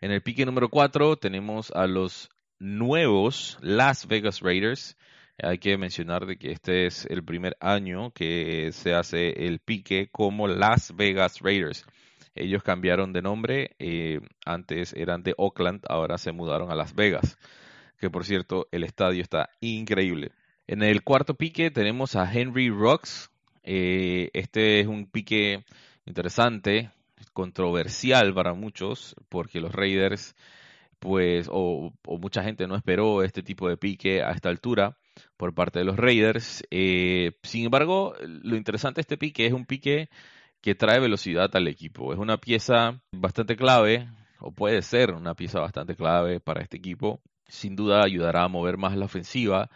En 0.00 0.10
el 0.10 0.22
pique 0.22 0.44
número 0.44 0.68
4 0.68 1.16
tenemos 1.16 1.70
a 1.72 1.86
los 1.86 2.28
nuevos 2.58 3.58
Las 3.60 4.06
Vegas 4.06 4.40
Raiders. 4.40 4.96
Hay 5.42 5.58
que 5.58 5.76
mencionar 5.76 6.26
de 6.26 6.36
que 6.36 6.52
este 6.52 6.86
es 6.86 7.06
el 7.06 7.24
primer 7.24 7.56
año 7.60 8.10
que 8.10 8.70
se 8.72 8.94
hace 8.94 9.46
el 9.46 9.58
pique 9.58 10.08
como 10.10 10.48
Las 10.48 10.94
Vegas 10.96 11.40
Raiders. 11.40 11.84
Ellos 12.34 12.62
cambiaron 12.62 13.12
de 13.12 13.22
nombre, 13.22 13.76
eh, 13.78 14.20
antes 14.44 14.92
eran 14.92 15.22
de 15.22 15.34
Oakland, 15.38 15.84
ahora 15.88 16.18
se 16.18 16.32
mudaron 16.32 16.70
a 16.70 16.74
Las 16.74 16.94
Vegas. 16.94 17.38
Que 17.98 18.10
por 18.10 18.24
cierto, 18.24 18.68
el 18.72 18.84
estadio 18.84 19.22
está 19.22 19.48
increíble. 19.60 20.32
En 20.68 20.82
el 20.82 21.04
cuarto 21.04 21.34
pique 21.34 21.70
tenemos 21.70 22.16
a 22.16 22.30
Henry 22.32 22.70
Rocks. 22.70 23.30
Eh, 23.62 24.30
este 24.32 24.80
es 24.80 24.88
un 24.88 25.06
pique 25.06 25.64
interesante, 26.06 26.90
controversial 27.32 28.34
para 28.34 28.52
muchos, 28.52 29.14
porque 29.28 29.60
los 29.60 29.72
Raiders, 29.72 30.34
pues, 30.98 31.48
o, 31.52 31.92
mucha 32.18 32.42
gente 32.42 32.66
no 32.66 32.74
esperó 32.74 33.22
este 33.22 33.44
tipo 33.44 33.68
de 33.68 33.76
pique 33.76 34.22
a 34.24 34.32
esta 34.32 34.48
altura 34.48 34.96
por 35.36 35.54
parte 35.54 35.78
de 35.78 35.84
los 35.84 35.96
Raiders. 35.96 36.64
Eh, 36.72 37.38
sin 37.44 37.66
embargo, 37.66 38.14
lo 38.20 38.56
interesante 38.56 38.98
de 38.98 39.02
este 39.02 39.16
pique 39.18 39.46
es 39.46 39.52
un 39.52 39.66
pique 39.66 40.08
que 40.62 40.74
trae 40.74 40.98
velocidad 40.98 41.54
al 41.54 41.68
equipo. 41.68 42.12
Es 42.12 42.18
una 42.18 42.38
pieza 42.38 43.00
bastante 43.12 43.54
clave, 43.54 44.08
o 44.40 44.50
puede 44.50 44.82
ser 44.82 45.12
una 45.12 45.34
pieza 45.34 45.60
bastante 45.60 45.94
clave 45.94 46.40
para 46.40 46.60
este 46.62 46.76
equipo. 46.76 47.20
Sin 47.46 47.76
duda 47.76 48.02
ayudará 48.04 48.42
a 48.42 48.48
mover 48.48 48.78
más 48.78 48.96
la 48.96 49.04
ofensiva 49.04 49.70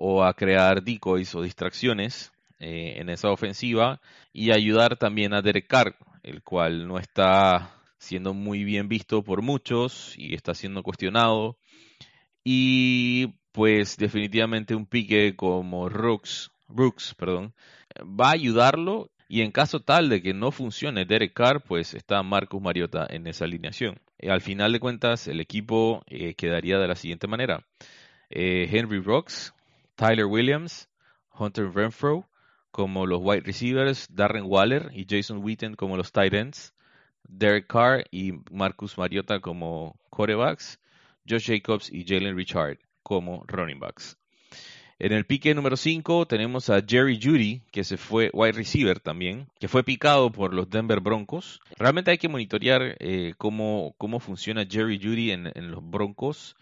o 0.00 0.22
a 0.22 0.32
crear 0.32 0.82
decoys 0.82 1.34
o 1.34 1.42
distracciones 1.42 2.32
eh, 2.60 2.94
en 2.98 3.10
esa 3.10 3.30
ofensiva 3.30 4.00
y 4.32 4.52
ayudar 4.52 4.96
también 4.96 5.34
a 5.34 5.42
Derek 5.42 5.66
Carr, 5.66 5.96
el 6.22 6.42
cual 6.42 6.86
no 6.86 6.98
está 6.98 7.74
siendo 7.98 8.32
muy 8.32 8.62
bien 8.62 8.88
visto 8.88 9.24
por 9.24 9.42
muchos 9.42 10.14
y 10.16 10.34
está 10.34 10.54
siendo 10.54 10.84
cuestionado. 10.84 11.58
Y 12.44 13.34
pues 13.50 13.96
definitivamente 13.96 14.76
un 14.76 14.86
pique 14.86 15.34
como 15.34 15.86
Brooks, 15.90 16.52
Brooks 16.68 17.14
perdón, 17.16 17.52
va 18.00 18.28
a 18.28 18.34
ayudarlo 18.34 19.10
y 19.28 19.42
en 19.42 19.50
caso 19.50 19.80
tal 19.80 20.08
de 20.08 20.22
que 20.22 20.32
no 20.32 20.52
funcione 20.52 21.06
Derek 21.06 21.34
Carr, 21.34 21.60
pues 21.62 21.92
está 21.94 22.22
Marcus 22.22 22.62
Mariota 22.62 23.04
en 23.10 23.26
esa 23.26 23.46
alineación. 23.46 24.00
al 24.22 24.42
final 24.42 24.72
de 24.72 24.80
cuentas, 24.80 25.26
el 25.26 25.40
equipo 25.40 26.04
eh, 26.06 26.34
quedaría 26.34 26.78
de 26.78 26.86
la 26.86 26.94
siguiente 26.94 27.26
manera. 27.26 27.66
Eh, 28.30 28.68
Henry 28.70 29.00
Brooks, 29.00 29.54
Tyler 29.98 30.26
Williams, 30.26 30.88
Hunter 31.36 31.72
Renfro 31.74 32.28
como 32.70 33.04
los 33.04 33.18
wide 33.20 33.40
receivers, 33.40 34.06
Darren 34.08 34.44
Waller 34.44 34.92
y 34.94 35.04
Jason 35.10 35.42
Witten 35.42 35.74
como 35.74 35.96
los 35.96 36.12
tight 36.12 36.34
ends, 36.34 36.72
Derek 37.28 37.66
Carr 37.66 38.04
y 38.12 38.34
Marcus 38.52 38.96
Mariota 38.96 39.40
como 39.40 39.98
quarterbacks, 40.08 40.78
Josh 41.28 41.48
Jacobs 41.48 41.90
y 41.92 42.04
Jalen 42.06 42.36
Richard 42.36 42.78
como 43.02 43.42
running 43.48 43.80
backs. 43.80 44.16
En 45.00 45.12
el 45.12 45.26
pique 45.26 45.52
número 45.52 45.76
5 45.76 46.28
tenemos 46.28 46.70
a 46.70 46.80
Jerry 46.80 47.18
Judy, 47.20 47.62
que 47.72 47.82
se 47.82 47.96
fue 47.96 48.30
wide 48.32 48.52
receiver 48.52 49.00
también, 49.00 49.48
que 49.58 49.66
fue 49.66 49.82
picado 49.82 50.30
por 50.30 50.54
los 50.54 50.70
Denver 50.70 51.00
Broncos. 51.00 51.60
Realmente 51.76 52.12
hay 52.12 52.18
que 52.18 52.28
monitorear 52.28 52.96
eh, 53.00 53.34
cómo, 53.36 53.96
cómo 53.98 54.20
funciona 54.20 54.64
Jerry 54.64 55.00
Judy 55.02 55.32
en, 55.32 55.50
en 55.56 55.72
los 55.72 55.82
Broncos. 55.82 56.54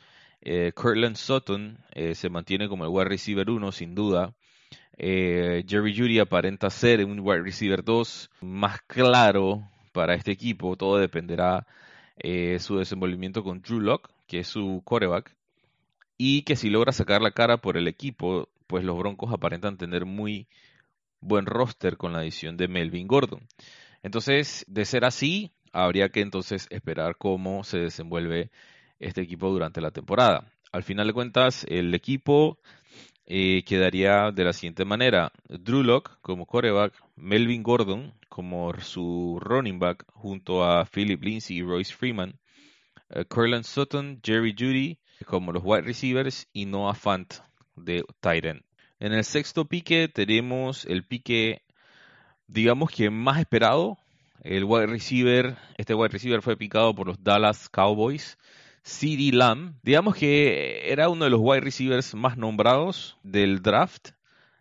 Eh, 0.48 0.70
Cortland 0.72 1.16
Sutton 1.16 1.76
eh, 1.92 2.14
se 2.14 2.30
mantiene 2.30 2.68
como 2.68 2.84
el 2.84 2.90
wide 2.90 3.06
receiver 3.06 3.50
1, 3.50 3.72
sin 3.72 3.96
duda. 3.96 4.32
Eh, 4.96 5.64
Jerry 5.66 5.92
Judy 5.92 6.20
aparenta 6.20 6.70
ser 6.70 7.04
un 7.04 7.18
wide 7.18 7.42
receiver 7.42 7.82
2 7.82 8.30
más 8.42 8.80
claro 8.82 9.68
para 9.90 10.14
este 10.14 10.30
equipo. 10.30 10.76
Todo 10.76 10.98
dependerá 10.98 11.66
eh, 12.16 12.60
su 12.60 12.78
desenvolvimiento 12.78 13.42
con 13.42 13.60
Drew 13.60 13.80
Locke, 13.80 14.08
que 14.28 14.38
es 14.38 14.46
su 14.46 14.82
quarterback. 14.84 15.34
Y 16.16 16.42
que 16.42 16.54
si 16.54 16.70
logra 16.70 16.92
sacar 16.92 17.22
la 17.22 17.32
cara 17.32 17.56
por 17.56 17.76
el 17.76 17.88
equipo, 17.88 18.48
pues 18.68 18.84
los 18.84 18.96
Broncos 18.96 19.32
aparentan 19.32 19.76
tener 19.76 20.06
muy 20.06 20.46
buen 21.20 21.46
roster 21.46 21.96
con 21.96 22.12
la 22.12 22.20
adición 22.20 22.56
de 22.56 22.68
Melvin 22.68 23.08
Gordon. 23.08 23.48
Entonces, 24.04 24.64
de 24.68 24.84
ser 24.84 25.04
así, 25.04 25.50
habría 25.72 26.10
que 26.10 26.20
entonces 26.20 26.68
esperar 26.70 27.16
cómo 27.18 27.64
se 27.64 27.78
desenvuelve 27.78 28.52
este 28.98 29.22
equipo 29.22 29.50
durante 29.50 29.80
la 29.80 29.90
temporada. 29.90 30.50
Al 30.72 30.82
final 30.82 31.06
de 31.06 31.12
cuentas, 31.12 31.64
el 31.68 31.94
equipo 31.94 32.58
eh, 33.26 33.64
quedaría 33.64 34.30
de 34.30 34.44
la 34.44 34.52
siguiente 34.52 34.84
manera. 34.84 35.32
Drew 35.48 35.82
Locke 35.82 36.12
como 36.20 36.46
coreback, 36.46 36.92
Melvin 37.16 37.62
Gordon 37.62 38.14
como 38.28 38.72
su 38.80 39.38
running 39.40 39.78
back 39.78 40.04
junto 40.12 40.64
a 40.64 40.84
Philip 40.84 41.22
Lindsay 41.22 41.58
y 41.58 41.62
Royce 41.62 41.94
Freeman, 41.94 42.38
uh, 43.10 43.62
Sutton, 43.62 44.20
Jerry 44.22 44.54
Judy 44.56 44.98
como 45.24 45.52
los 45.52 45.62
wide 45.64 45.82
receivers 45.82 46.46
y 46.52 46.66
Noah 46.66 46.94
Fant 46.94 47.34
de 47.74 48.04
tight 48.20 48.44
end. 48.44 48.62
En 49.00 49.12
el 49.12 49.24
sexto 49.24 49.64
pique 49.66 50.08
tenemos 50.08 50.84
el 50.86 51.04
pique, 51.04 51.62
digamos 52.46 52.90
que 52.90 53.10
más 53.10 53.38
esperado. 53.38 53.98
El 54.42 54.64
wide 54.64 54.86
receiver, 54.86 55.56
este 55.76 55.94
wide 55.94 56.08
receiver 56.08 56.42
fue 56.42 56.56
picado 56.56 56.94
por 56.94 57.06
los 57.06 57.22
Dallas 57.22 57.68
Cowboys. 57.68 58.38
CD 58.86 59.32
Lamb, 59.32 59.74
digamos 59.82 60.14
que 60.14 60.92
era 60.92 61.08
uno 61.08 61.24
de 61.24 61.30
los 61.30 61.40
wide 61.42 61.60
receivers 61.60 62.14
más 62.14 62.36
nombrados 62.38 63.18
del 63.24 63.60
draft. 63.60 64.10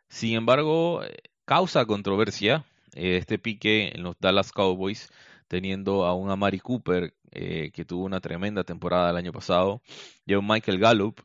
Sin 0.09 0.33
embargo, 0.33 1.01
causa 1.45 1.85
controversia 1.85 2.65
eh, 2.95 3.17
este 3.17 3.37
pique 3.37 3.91
en 3.93 4.01
los 4.01 4.15
Dallas 4.19 4.51
Cowboys, 4.51 5.09
teniendo 5.47 6.05
a 6.05 6.15
un 6.15 6.31
Amari 6.31 6.59
Cooper 6.59 7.13
eh, 7.31 7.69
que 7.71 7.85
tuvo 7.85 8.03
una 8.03 8.19
tremenda 8.19 8.63
temporada 8.63 9.11
el 9.11 9.17
año 9.17 9.31
pasado, 9.31 9.83
y 10.25 10.33
a 10.33 10.39
un 10.39 10.47
Michael 10.47 10.79
Gallup 10.79 11.21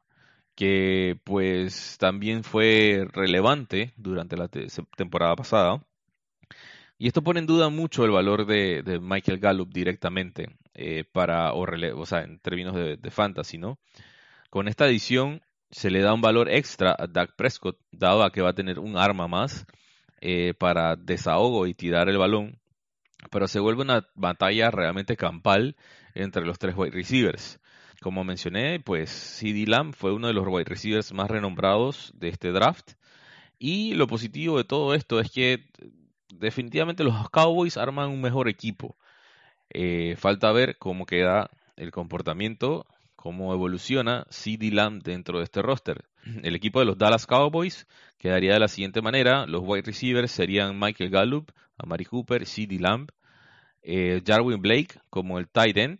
que 0.54 1.19
pues 1.25 1.97
también 1.99 2.45
fue 2.45 3.09
relevante 3.12 3.95
durante 3.97 4.37
la 4.37 4.49
temporada 4.49 5.37
pasada. 5.37 5.83
Y 7.02 7.07
esto 7.07 7.23
pone 7.23 7.40
en 7.40 7.47
duda 7.47 7.71
mucho 7.71 8.04
el 8.04 8.11
valor 8.11 8.45
de, 8.45 8.99
Michael 9.00 9.38
Gallup 9.38 9.73
directamente 9.73 10.50
eh, 10.75 11.04
para, 11.11 11.54
o, 11.54 12.04
sea, 12.04 12.25
en 12.25 12.38
términos 12.40 12.75
de, 12.75 13.11
fantasy, 13.11 13.57
¿no? 13.57 13.78
Con 14.50 14.69
esta 14.69 14.87
edición 14.87 15.40
se 15.71 15.90
le 15.90 16.02
da 16.02 16.12
un 16.12 16.21
valor 16.21 16.50
extra 16.50 16.95
a 16.99 17.07
Dak 17.07 17.37
Prescott, 17.37 17.78
dado 17.90 18.23
a 18.23 18.30
que 18.30 18.42
va 18.42 18.50
a 18.50 18.54
tener 18.54 18.78
un 18.78 18.99
arma 18.99 19.28
más 19.28 19.64
eh, 20.21 20.52
para 20.52 20.95
desahogo 20.95 21.66
y 21.66 21.73
tirar 21.73 22.11
el 22.11 22.19
balón, 22.19 22.59
pero 23.30 23.49
se 23.49 23.61
vuelve 23.61 23.80
una 23.80 24.07
batalla 24.14 24.71
realmente 24.71 25.16
campal 25.16 25.76
entre 26.14 26.45
los 26.45 26.59
tres 26.59 26.75
wide 26.76 26.90
receivers. 26.90 27.61
Como 28.02 28.25
mencioné, 28.25 28.78
pues 28.78 29.09
CD 29.09 29.64
Lamb 29.66 29.95
fue 29.95 30.12
uno 30.12 30.26
de 30.26 30.35
los 30.35 30.47
wide 30.47 30.64
receivers 30.64 31.14
más 31.14 31.30
renombrados 31.30 32.12
de 32.14 32.28
este 32.28 32.52
draft. 32.52 32.92
Y 33.59 33.95
lo 33.95 34.07
positivo 34.07 34.59
de 34.59 34.64
todo 34.64 34.95
esto 34.95 35.19
es 35.19 35.30
que 35.30 35.64
definitivamente 36.38 37.04
los 37.04 37.30
Cowboys 37.30 37.76
arman 37.76 38.10
un 38.10 38.20
mejor 38.20 38.49
equipo. 38.49 38.96
Eh, 39.70 40.16
falta 40.16 40.52
ver 40.52 40.76
cómo 40.78 41.06
queda 41.06 41.50
el 41.76 41.90
comportamiento, 41.90 42.87
cómo 43.16 43.52
evoluciona 43.52 44.26
CD 44.30 44.70
Lamb 44.70 45.02
dentro 45.02 45.38
de 45.38 45.44
este 45.44 45.62
roster. 45.62 46.04
El 46.42 46.54
equipo 46.54 46.80
de 46.80 46.87
los 46.87 46.99
Dallas 46.99 47.26
Cowboys 47.26 47.87
quedaría 48.18 48.54
de 48.54 48.60
la 48.60 48.68
siguiente 48.68 49.00
manera. 49.00 49.46
Los 49.46 49.62
wide 49.64 49.82
receivers 49.82 50.30
serían 50.30 50.78
Michael 50.78 51.10
Gallup, 51.10 51.52
Amari 51.78 52.04
Cooper, 52.04 52.46
CD 52.46 52.78
Lamb, 52.78 53.08
eh, 53.82 54.22
Jarwin 54.26 54.60
Blake 54.60 55.00
como 55.08 55.38
el 55.38 55.49
tight 55.49 55.76
end, 55.76 55.99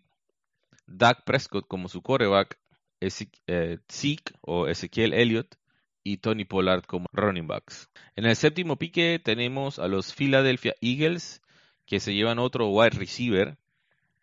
Dak 0.87 1.25
Prescott 1.25 1.67
como 1.67 1.89
su 1.89 2.03
quarterback, 2.03 2.59
eh, 3.01 3.79
Zeke 3.89 4.35
o 4.43 4.67
Ezekiel 4.67 5.15
Elliott 5.15 5.60
y 6.05 6.19
Tony 6.19 6.45
Pollard 6.45 6.85
como 6.85 7.07
running 7.13 7.47
backs. 7.47 7.89
En 8.17 8.27
el 8.27 8.37
séptimo 8.37 8.77
pique 8.77 9.21
tenemos 9.23 9.79
a 9.79 9.89
los 9.89 10.15
Philadelphia 10.15 10.75
Eagles 10.81 11.43
que 11.87 12.01
se 12.01 12.15
llevan 12.15 12.39
otro 12.39 12.69
wide 12.69 12.99
receiver, 12.99 13.59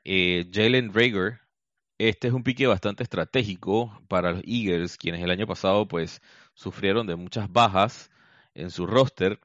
eh, 0.04 0.50
Jalen 0.52 0.94
Rager. 0.94 1.42
Este 1.98 2.28
es 2.28 2.34
un 2.34 2.44
pique 2.44 2.68
bastante 2.68 3.04
estratégico 3.04 4.02
para 4.08 4.32
los 4.32 4.44
Eagles, 4.46 4.98
quienes 4.98 5.22
el 5.22 5.32
año 5.32 5.48
pasado 5.48 5.88
pues 5.88 6.22
sufrieron 6.54 7.08
de 7.08 7.16
muchas 7.16 7.52
bajas 7.52 8.12
en 8.54 8.70
su 8.70 8.86
roster. 8.88 9.40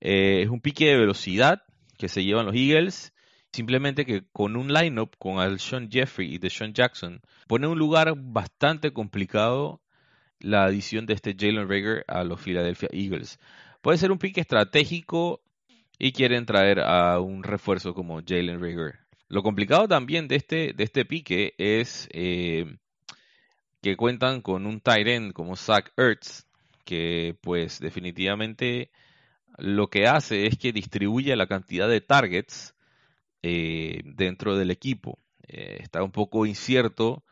es 0.00 0.48
un 0.48 0.60
pique 0.60 0.86
de 0.86 0.98
velocidad 0.98 1.62
que 1.98 2.08
se 2.08 2.24
llevan 2.24 2.46
los 2.46 2.54
Eagles 2.54 3.12
Simplemente 3.52 4.06
que 4.06 4.22
con 4.32 4.56
un 4.56 4.72
lineup 4.72 5.16
con 5.18 5.58
Sean 5.58 5.90
Jeffrey 5.90 6.34
y 6.34 6.38
Deshaun 6.38 6.72
Jackson 6.72 7.20
pone 7.48 7.66
un 7.66 7.78
lugar 7.78 8.14
bastante 8.16 8.92
complicado 8.92 9.79
la 10.40 10.64
adición 10.64 11.06
de 11.06 11.14
este 11.14 11.34
Jalen 11.38 11.68
Rager 11.68 12.04
a 12.08 12.24
los 12.24 12.40
Philadelphia 12.40 12.88
Eagles. 12.92 13.38
Puede 13.80 13.98
ser 13.98 14.10
un 14.10 14.18
pique 14.18 14.40
estratégico 14.40 15.40
y 15.98 16.12
quieren 16.12 16.46
traer 16.46 16.80
a 16.80 17.20
un 17.20 17.42
refuerzo 17.42 17.94
como 17.94 18.20
Jalen 18.26 18.60
Rager. 18.60 18.98
Lo 19.28 19.42
complicado 19.42 19.86
también 19.86 20.26
de 20.26 20.36
este, 20.36 20.72
de 20.72 20.84
este 20.84 21.04
pique 21.04 21.54
es 21.56 22.08
eh, 22.12 22.64
que 23.80 23.96
cuentan 23.96 24.40
con 24.40 24.66
un 24.66 24.80
tight 24.80 25.06
end 25.06 25.32
como 25.32 25.56
Zach 25.56 25.92
Ertz, 25.96 26.46
que 26.84 27.36
pues 27.40 27.78
definitivamente 27.78 28.90
lo 29.58 29.88
que 29.88 30.06
hace 30.06 30.46
es 30.46 30.58
que 30.58 30.72
distribuye 30.72 31.36
la 31.36 31.46
cantidad 31.46 31.88
de 31.88 32.00
targets 32.00 32.74
eh, 33.42 34.00
dentro 34.04 34.56
del 34.56 34.70
equipo. 34.70 35.18
Eh, 35.46 35.78
está 35.80 36.02
un 36.02 36.12
poco 36.12 36.46
incierto 36.46 37.22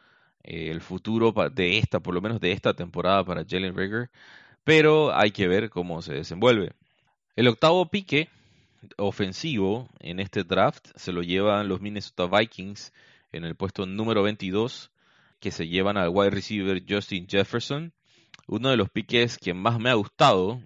eh, 0.51 0.71
el 0.71 0.81
futuro 0.81 1.35
de 1.53 1.77
esta, 1.77 2.01
por 2.01 2.15
lo 2.15 2.23
menos 2.23 2.41
de 2.41 2.53
esta 2.53 2.73
temporada 2.73 3.23
para 3.23 3.45
Jalen 3.47 3.77
Rager, 3.77 4.09
pero 4.65 5.15
hay 5.15 5.31
que 5.31 5.47
ver 5.47 5.69
cómo 5.69 6.01
se 6.01 6.15
desenvuelve. 6.15 6.73
El 7.37 7.49
octavo 7.49 7.91
pique 7.91 8.31
ofensivo 8.97 9.91
en 10.01 10.21
este 10.21 10.45
draft 10.45 10.89
se 10.97 11.13
lo 11.13 11.23
llevan 11.23 11.69
los 11.69 11.83
Minnesota 11.83 12.27
Vikings 12.27 12.95
en 13.31 13.45
el 13.45 13.57
puesto 13.57 13.85
número 13.85 14.23
22, 14.23 14.91
que 15.39 15.51
se 15.51 15.69
llevan 15.69 15.99
al 15.99 16.09
wide 16.09 16.31
receiver 16.31 16.83
Justin 16.89 17.29
Jefferson. 17.29 17.93
Uno 18.47 18.71
de 18.71 18.79
los 18.79 18.89
piques 18.89 19.37
que 19.37 19.53
más 19.53 19.79
me 19.79 19.91
ha 19.91 19.95
gustado, 19.95 20.63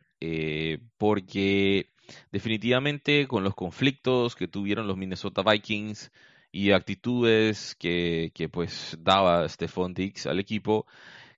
porque 0.97 1.91
definitivamente 2.31 3.27
con 3.27 3.43
los 3.43 3.57
conflictos 3.57 4.37
que 4.37 4.47
tuvieron 4.47 4.87
los 4.87 4.97
Minnesota 4.97 5.43
Vikings 5.43 6.13
y 6.53 6.73
actitudes 6.73 7.75
que, 7.77 8.31
que 8.35 8.49
pues 8.49 8.97
daba 9.01 9.49
Stephon 9.49 9.95
Diggs 9.95 10.27
al 10.27 10.39
equipo, 10.39 10.87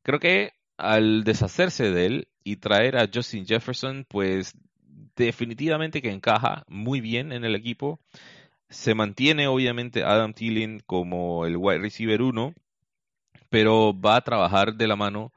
creo 0.03 0.19
que 0.19 0.53
al 0.77 1.25
deshacerse 1.25 1.91
de 1.91 2.07
él 2.07 2.29
y 2.43 2.57
traer 2.57 2.97
a 2.97 3.09
Justin 3.13 3.47
Jefferson, 3.47 4.05
pues 4.09 4.55
definitivamente 5.17 6.03
que 6.03 6.11
encaja 6.11 6.65
muy 6.69 7.01
bien 7.01 7.33
en 7.33 7.45
el 7.45 7.55
equipo. 7.55 8.01
Se 8.69 8.95
mantiene 8.95 9.47
obviamente 9.47 10.03
Adam 10.03 10.33
Thielen 10.35 10.81
como 10.87 11.47
el 11.47 11.57
wide 11.57 11.79
receiver 11.79 12.21
1, 12.21 12.55
pero 13.49 13.99
va 13.99 14.17
a 14.17 14.21
trabajar 14.23 14.75
de 14.75 14.89
la 14.89 14.97
mano 14.97 15.33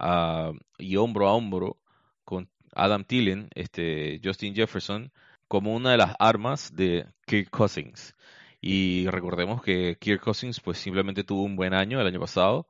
ah, 0.00 0.52
y 0.78 0.96
hombro 0.96 1.28
a 1.28 1.34
hombro 1.34 1.76
con 2.24 2.48
Adam 2.74 3.04
Thielen, 3.04 3.48
este, 3.54 4.20
Justin 4.24 4.54
Jefferson, 4.54 5.12
como 5.48 5.74
una 5.74 5.92
de 5.92 5.98
las 5.98 6.14
armas 6.18 6.74
de 6.74 7.06
Kirk 7.26 7.50
Cousins. 7.50 8.14
Y 8.60 9.06
recordemos 9.08 9.62
que 9.62 9.96
Kirk 10.00 10.20
Cousins 10.20 10.60
pues 10.60 10.78
simplemente 10.78 11.24
tuvo 11.24 11.42
un 11.42 11.56
buen 11.56 11.74
año 11.74 12.00
el 12.00 12.06
año 12.06 12.20
pasado 12.20 12.66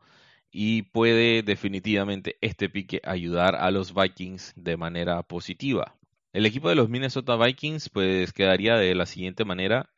y 0.51 0.83
puede 0.83 1.43
definitivamente 1.43 2.37
este 2.41 2.69
pique 2.69 3.01
ayudar 3.05 3.55
a 3.57 3.71
los 3.71 3.95
Vikings 3.95 4.53
de 4.57 4.77
manera 4.77 5.23
positiva. 5.23 5.95
El 6.33 6.47
equipo 6.47 6.69
de 6.69 6.75
los 6.75 6.89
Minnesota 6.89 7.37
Vikings 7.37 7.89
pues 7.89 8.33
quedaría 8.33 8.77
de 8.77 8.95
la 8.95 9.07
siguiente 9.07 9.45
manera. 9.45 9.91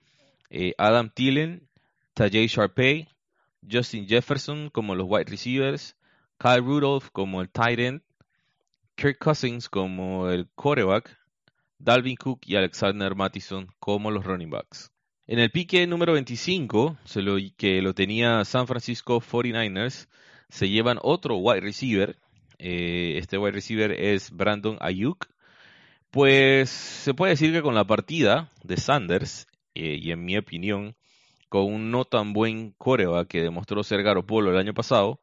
Eh, 0.48 0.74
Adam 0.78 1.10
Thielen, 1.10 1.68
Tajay 2.14 2.46
Sharpay, 2.46 3.08
Justin 3.68 4.06
Jefferson 4.06 4.70
como 4.70 4.94
los 4.94 5.06
wide 5.08 5.30
receivers, 5.30 5.96
Kyle 6.38 6.62
Rudolph 6.62 7.10
como 7.12 7.40
el 7.40 7.50
tight 7.50 7.78
end, 7.78 8.02
Kirk 8.94 9.18
Cousins 9.18 9.68
como 9.68 10.28
el 10.28 10.48
quarterback, 10.54 11.18
Dalvin 11.78 12.16
Cook 12.16 12.40
y 12.46 12.56
Alexander 12.56 13.14
Mattison 13.14 13.68
como 13.78 14.10
los 14.10 14.24
running 14.24 14.50
backs. 14.50 14.90
En 15.30 15.38
el 15.38 15.52
pique 15.52 15.86
número 15.86 16.14
25, 16.14 16.96
se 17.04 17.22
lo, 17.22 17.36
que 17.56 17.80
lo 17.82 17.94
tenía 17.94 18.44
San 18.44 18.66
Francisco 18.66 19.20
49ers, 19.20 20.08
se 20.48 20.68
llevan 20.68 20.98
otro 21.02 21.36
wide 21.36 21.60
receiver. 21.60 22.16
Eh, 22.58 23.14
este 23.16 23.38
wide 23.38 23.52
receiver 23.52 23.92
es 23.92 24.32
Brandon 24.32 24.76
Ayuk. 24.80 25.28
Pues 26.10 26.68
se 26.68 27.14
puede 27.14 27.34
decir 27.34 27.52
que 27.52 27.62
con 27.62 27.76
la 27.76 27.84
partida 27.84 28.50
de 28.64 28.76
Sanders, 28.76 29.46
eh, 29.76 30.00
y 30.02 30.10
en 30.10 30.24
mi 30.24 30.36
opinión, 30.36 30.96
con 31.48 31.72
un 31.72 31.92
no 31.92 32.04
tan 32.04 32.32
buen 32.32 32.72
quarterback 32.72 33.28
que 33.28 33.42
demostró 33.42 33.84
ser 33.84 34.02
Garopolo 34.02 34.50
el 34.50 34.58
año 34.58 34.74
pasado, 34.74 35.20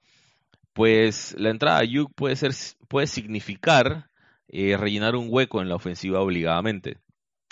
pues 0.71 1.35
la 1.37 1.49
entrada 1.49 1.79
de 1.79 1.83
Ayuk 1.83 2.13
puede, 2.15 2.37
ser, 2.37 2.53
puede 2.87 3.07
significar 3.07 4.09
eh, 4.47 4.77
rellenar 4.77 5.17
un 5.17 5.27
hueco 5.29 5.61
en 5.61 5.67
la 5.67 5.75
ofensiva 5.75 6.21
obligadamente. 6.21 6.97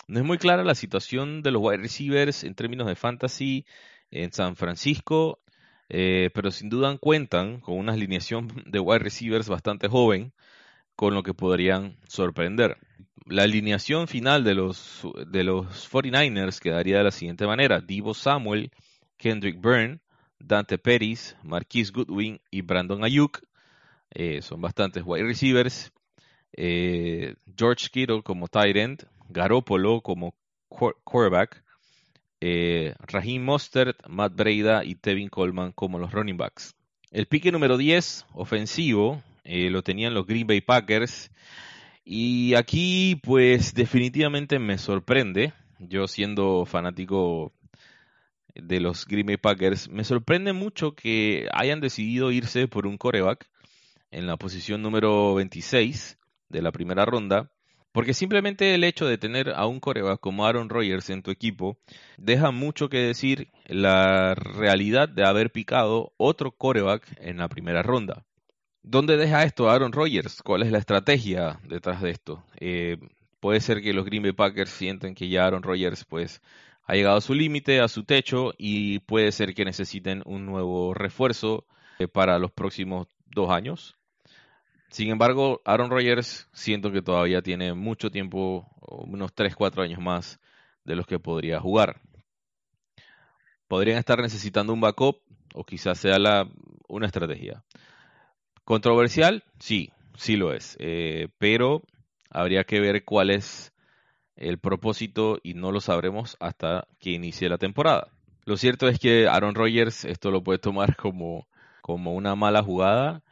No 0.08 0.20
es 0.20 0.26
muy 0.26 0.38
clara 0.38 0.64
la 0.64 0.76
situación 0.76 1.42
de 1.42 1.52
los 1.52 1.62
wide 1.64 1.78
receivers 1.78 2.44
en 2.44 2.54
términos 2.54 2.88
de 2.88 2.96
fantasy 2.96 3.66
en 4.12 4.32
San 4.32 4.56
Francisco, 4.56 5.40
eh, 5.90 6.30
pero 6.34 6.52
sin 6.52 6.70
duda 6.70 6.96
cuentan 6.98 7.60
con 7.60 7.78
una 7.78 7.94
alineación 7.94 8.48
de 8.66 8.80
wide 8.80 9.00
receivers 9.00 9.50
bastante 9.50 9.88
joven, 9.88 10.32
con 10.96 11.14
lo 11.14 11.24
que 11.24 11.34
podrían 11.34 11.98
sorprender. 12.08 12.78
La 13.26 13.44
alineación 13.44 14.08
final 14.08 14.44
de 14.44 14.54
los, 14.54 15.02
de 15.28 15.44
los 15.44 15.92
49ers 15.92 16.60
quedaría 16.60 17.00
de 17.00 17.06
la 17.06 17.12
siguiente 17.12 17.48
manera: 17.48 17.82
Divo 17.82 18.14
Samuel, 18.14 18.72
Kendrick 19.18 19.60
Byrne, 19.60 20.00
Dante 20.40 20.78
Pettis, 20.78 21.36
Marquise 21.44 21.92
Goodwin 21.92 22.40
y 22.52 22.62
Brandon 22.62 23.04
Ayuk. 23.04 23.42
Eh, 24.12 24.42
son 24.44 24.62
bastantes 24.62 25.04
wide 25.04 25.24
receivers. 25.24 25.92
Eh, 26.54 27.36
George 27.58 27.90
Kittle 27.92 28.22
como 28.24 28.48
tight 28.48 28.78
end, 28.78 29.08
Garoppolo 29.30 30.02
como 30.02 30.36
quarterback, 30.68 31.64
eh, 32.42 32.96
Raheem 33.00 33.44
Mostert, 33.44 33.98
Matt 34.08 34.36
Breida 34.36 34.84
y 34.84 34.96
Tevin 34.96 35.30
Coleman 35.30 35.72
como 35.72 36.00
los 36.00 36.12
running 36.12 36.38
backs. 36.38 36.76
El 37.12 37.28
pique 37.28 37.52
número 37.52 37.78
10, 37.78 38.26
ofensivo, 38.34 39.24
eh, 39.44 39.70
lo 39.70 39.84
tenían 39.84 40.14
los 40.14 40.26
Green 40.26 40.48
Bay 40.48 40.62
Packers. 40.62 41.32
Y 42.04 42.54
aquí, 42.56 43.20
pues 43.24 43.74
definitivamente 43.74 44.60
me 44.60 44.78
sorprende, 44.78 45.54
yo 45.80 46.08
siendo 46.08 46.66
fanático 46.66 47.52
de 48.54 48.80
los 48.80 49.06
Green 49.06 49.26
Bay 49.26 49.38
Packers, 49.38 49.90
me 49.90 50.04
sorprende 50.04 50.54
mucho 50.54 50.94
que 50.96 51.48
hayan 51.54 51.82
decidido 51.82 52.32
irse 52.32 52.68
por 52.68 52.86
un 52.88 52.98
coreback 52.98 53.50
en 54.12 54.28
la 54.28 54.38
posición 54.38 54.82
número 54.82 55.36
26 55.36 56.18
de 56.50 56.62
la 56.62 56.72
primera 56.72 57.06
ronda, 57.06 57.52
porque 57.96 58.14
simplemente 58.14 58.76
el 58.76 58.84
hecho 58.84 59.06
de 59.06 59.18
tener 59.18 59.52
a 59.52 59.68
un 59.68 59.80
coreback 59.80 60.20
como 60.20 60.46
Aaron 60.46 60.68
Rodgers 60.68 61.10
en 61.10 61.24
tu 61.24 61.32
equipo 61.32 61.78
deja 62.18 62.52
mucho 62.52 62.90
que 62.90 62.98
decir 62.98 63.48
la 63.68 64.36
realidad 64.36 65.08
de 65.08 65.26
haber 65.26 65.50
picado 65.50 66.12
otro 66.18 66.52
coreback 66.52 67.08
en 67.22 67.38
la 67.38 67.48
primera 67.48 67.84
ronda. 67.84 68.26
¿Dónde 68.84 69.16
deja 69.16 69.46
esto 69.46 69.70
Aaron 69.70 69.94
Rodgers? 69.94 70.42
¿Cuál 70.44 70.64
es 70.64 70.74
la 70.74 70.80
estrategia 70.80 71.62
detrás 71.64 72.02
de 72.02 72.10
esto? 72.10 72.44
Eh, 72.60 72.98
puede 73.40 73.62
ser 73.62 73.82
que 73.82 73.94
los 73.94 74.04
Green 74.04 74.24
Bay 74.24 74.34
Packers 74.34 74.72
sienten 74.72 75.16
que 75.16 75.30
ya 75.30 75.46
Aaron 75.46 75.64
Rodgers 75.64 76.04
pues 76.04 76.42
ha 76.84 76.96
llegado 76.96 77.16
a 77.16 77.22
su 77.22 77.34
límite, 77.34 77.80
a 77.80 77.88
su 77.88 78.04
techo 78.04 78.52
y 78.58 79.00
puede 79.00 79.32
ser 79.32 79.54
que 79.54 79.64
necesiten 79.64 80.22
un 80.26 80.46
nuevo 80.46 80.94
refuerzo 80.94 81.66
eh, 82.00 82.10
para 82.10 82.40
los 82.40 82.52
próximos 82.52 83.08
dos 83.26 83.52
años. 83.52 83.96
Sin 84.90 85.10
embargo, 85.10 85.62
Aaron 85.66 85.90
Rodgers 85.90 86.48
siento 86.54 86.92
que 86.92 87.02
todavía 87.02 87.42
tiene 87.42 87.74
mucho 87.74 88.10
tiempo 88.10 88.70
unos 88.82 89.34
3-4 89.34 89.84
años 89.84 90.00
más 90.00 90.40
de 90.84 90.96
los 90.96 91.06
que 91.08 91.20
podría 91.20 91.60
jugar. 91.60 92.02
Podrían 93.68 93.98
estar 93.98 94.20
necesitando 94.22 94.74
un 94.74 94.82
backup 94.82 95.18
o 95.54 95.64
quizás 95.64 95.98
sea 95.98 96.20
la, 96.20 96.48
una 96.88 97.08
estrategia. 97.08 97.64
Controversial, 98.64 99.44
sí, 99.60 99.92
sí 100.16 100.36
lo 100.38 100.54
es, 100.54 100.78
eh, 100.80 101.30
pero 101.38 101.82
habría 102.30 102.64
que 102.64 102.80
ver 102.80 103.04
cuál 103.04 103.32
es 103.32 103.74
el 104.36 104.60
propósito 104.60 105.40
y 105.44 105.54
no 105.54 105.72
lo 105.72 105.82
sabremos 105.82 106.38
hasta 106.40 106.88
que 107.00 107.12
inicie 107.12 107.50
la 107.50 107.58
temporada. 107.58 108.10
Lo 108.44 108.58
cierto 108.58 108.88
es 108.88 109.00
que 109.00 109.28
Aaron 109.28 109.56
Rodgers 109.56 110.06
esto 110.06 110.30
lo 110.30 110.44
puede 110.44 110.60
tomar 110.60 110.96
como, 110.96 111.48
como 111.82 112.14
una 112.14 112.36
mala 112.36 112.62
jugada 112.62 113.24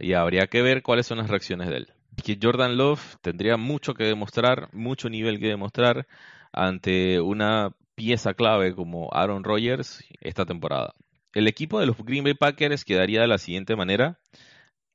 y 0.00 0.14
habría 0.14 0.46
que 0.46 0.62
ver 0.62 0.82
cuáles 0.82 1.06
son 1.06 1.18
las 1.18 1.28
reacciones 1.28 1.68
de 1.68 1.76
él. 1.76 1.92
Que 2.24 2.38
Jordan 2.40 2.76
Love 2.76 3.16
tendría 3.22 3.56
mucho 3.56 3.94
que 3.94 4.04
demostrar, 4.04 4.68
mucho 4.72 5.08
nivel 5.08 5.38
que 5.38 5.48
demostrar 5.48 6.06
ante 6.52 7.20
una 7.20 7.72
pieza 7.94 8.34
clave 8.34 8.74
como 8.74 9.08
Aaron 9.12 9.44
Rodgers 9.44 10.04
esta 10.20 10.44
temporada. 10.44 10.94
El 11.32 11.46
equipo 11.46 11.78
de 11.78 11.86
los 11.86 11.96
Green 11.98 12.24
Bay 12.24 12.34
Packers 12.34 12.84
quedaría 12.84 13.20
de 13.20 13.28
la 13.28 13.38
siguiente 13.38 13.76
manera. 13.76 14.18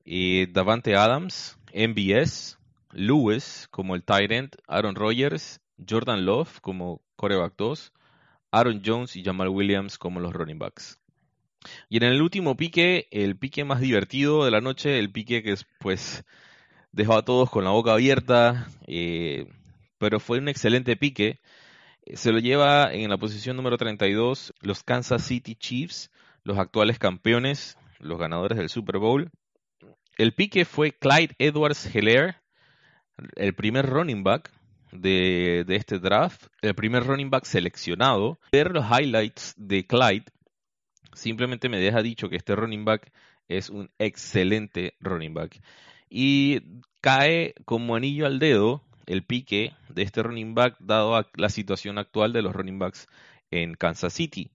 Eh, 0.03 0.47
Davante 0.51 0.95
Adams, 0.95 1.57
MBS, 1.73 2.57
Lewis 2.91 3.67
como 3.71 3.95
el 3.95 4.03
end, 4.07 4.55
Aaron 4.67 4.95
Rodgers, 4.95 5.61
Jordan 5.87 6.25
Love 6.25 6.59
como 6.61 7.01
coreback 7.15 7.53
2, 7.57 7.93
Aaron 8.51 8.81
Jones 8.85 9.15
y 9.15 9.23
Jamal 9.23 9.49
Williams 9.49 9.97
como 9.97 10.19
los 10.19 10.33
running 10.33 10.59
backs. 10.59 10.99
Y 11.89 11.97
en 11.97 12.03
el 12.03 12.21
último 12.21 12.55
pique, 12.55 13.07
el 13.11 13.37
pique 13.37 13.63
más 13.63 13.79
divertido 13.79 14.45
de 14.45 14.51
la 14.51 14.61
noche, 14.61 14.99
el 14.99 15.11
pique 15.11 15.43
que 15.43 15.55
pues 15.79 16.23
dejó 16.91 17.15
a 17.15 17.25
todos 17.25 17.49
con 17.49 17.63
la 17.63 17.71
boca 17.71 17.93
abierta, 17.93 18.67
eh, 18.87 19.47
pero 19.97 20.19
fue 20.19 20.39
un 20.39 20.47
excelente 20.47 20.95
pique. 20.95 21.39
Se 22.13 22.31
lo 22.31 22.39
lleva 22.39 22.93
en 22.93 23.09
la 23.09 23.17
posición 23.17 23.57
número 23.57 23.77
32 23.77 24.53
los 24.61 24.83
Kansas 24.83 25.23
City 25.23 25.55
Chiefs, 25.55 26.11
los 26.43 26.57
actuales 26.57 26.99
campeones, 26.99 27.77
los 27.99 28.19
ganadores 28.19 28.57
del 28.57 28.69
Super 28.69 28.97
Bowl. 28.97 29.31
El 30.17 30.33
pique 30.33 30.63
fue 30.63 30.93
Clyde 30.93 31.35
Edwards 31.39 31.93
Heller, 31.93 32.37
el 33.35 33.53
primer 33.55 33.87
running 33.87 34.23
back 34.23 34.51
de, 34.91 35.65
de, 35.67 35.75
este 35.75 35.99
draft, 35.99 36.45
el 36.61 36.75
primer 36.75 37.03
running 37.03 37.29
back 37.29 37.43
seleccionado. 37.45 38.39
Ver 38.51 38.71
los 38.71 38.85
highlights 38.85 39.53
de 39.57 39.85
Clyde 39.85 40.25
simplemente 41.15 41.69
me 41.69 41.79
deja 41.79 42.01
dicho 42.01 42.29
que 42.29 42.35
este 42.35 42.55
running 42.55 42.85
back 42.85 43.11
es 43.47 43.69
un 43.69 43.89
excelente 43.97 44.93
running 44.99 45.33
back. 45.33 45.59
Y 46.09 46.61
cae 47.01 47.55
como 47.65 47.95
anillo 47.95 48.25
al 48.25 48.39
dedo 48.39 48.83
el 49.05 49.23
pique 49.23 49.73
de 49.89 50.03
este 50.03 50.23
running 50.23 50.55
back 50.55 50.75
dado 50.79 51.15
a 51.15 51.27
la 51.35 51.49
situación 51.49 51.97
actual 51.97 52.33
de 52.33 52.41
los 52.41 52.53
running 52.53 52.79
backs 52.79 53.07
en 53.51 53.75
Kansas 53.75 54.13
City. 54.13 54.49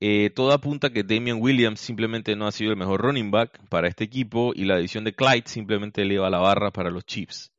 Eh, 0.00 0.30
todo 0.30 0.52
apunta 0.52 0.90
que 0.90 1.02
Damian 1.02 1.40
Williams 1.40 1.80
simplemente 1.80 2.36
no 2.36 2.46
ha 2.46 2.52
sido 2.52 2.72
el 2.72 2.76
mejor 2.76 3.00
running 3.00 3.30
back 3.30 3.58
para 3.68 3.88
este 3.88 4.04
equipo 4.04 4.52
y 4.54 4.64
la 4.64 4.74
adición 4.74 5.04
de 5.04 5.14
Clyde 5.14 5.44
simplemente 5.46 6.02
eleva 6.02 6.28
la 6.30 6.38
barra 6.38 6.70
para 6.70 6.90
los 6.90 7.06
Chiefs. 7.06 7.52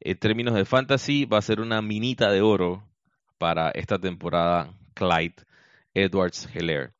En 0.00 0.16
términos 0.18 0.54
de 0.54 0.64
fantasy, 0.64 1.24
va 1.24 1.38
a 1.38 1.42
ser 1.42 1.60
una 1.60 1.82
minita 1.82 2.30
de 2.30 2.40
oro 2.40 2.84
para 3.38 3.70
esta 3.70 3.98
temporada 3.98 4.72
Clyde 4.94 5.34
Edwards 5.94 6.48
Heller. 6.54 6.92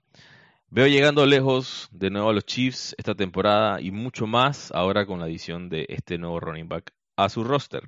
Veo 0.74 0.88
llegando 0.88 1.24
lejos 1.24 1.88
de 1.92 2.10
nuevo 2.10 2.30
a 2.30 2.32
los 2.32 2.46
Chiefs 2.46 2.96
esta 2.98 3.14
temporada 3.14 3.80
y 3.80 3.92
mucho 3.92 4.26
más 4.26 4.72
ahora 4.72 5.06
con 5.06 5.20
la 5.20 5.26
adición 5.26 5.68
de 5.68 5.86
este 5.88 6.18
nuevo 6.18 6.40
running 6.40 6.68
back 6.68 6.92
a 7.14 7.28
su 7.28 7.44
roster. 7.44 7.86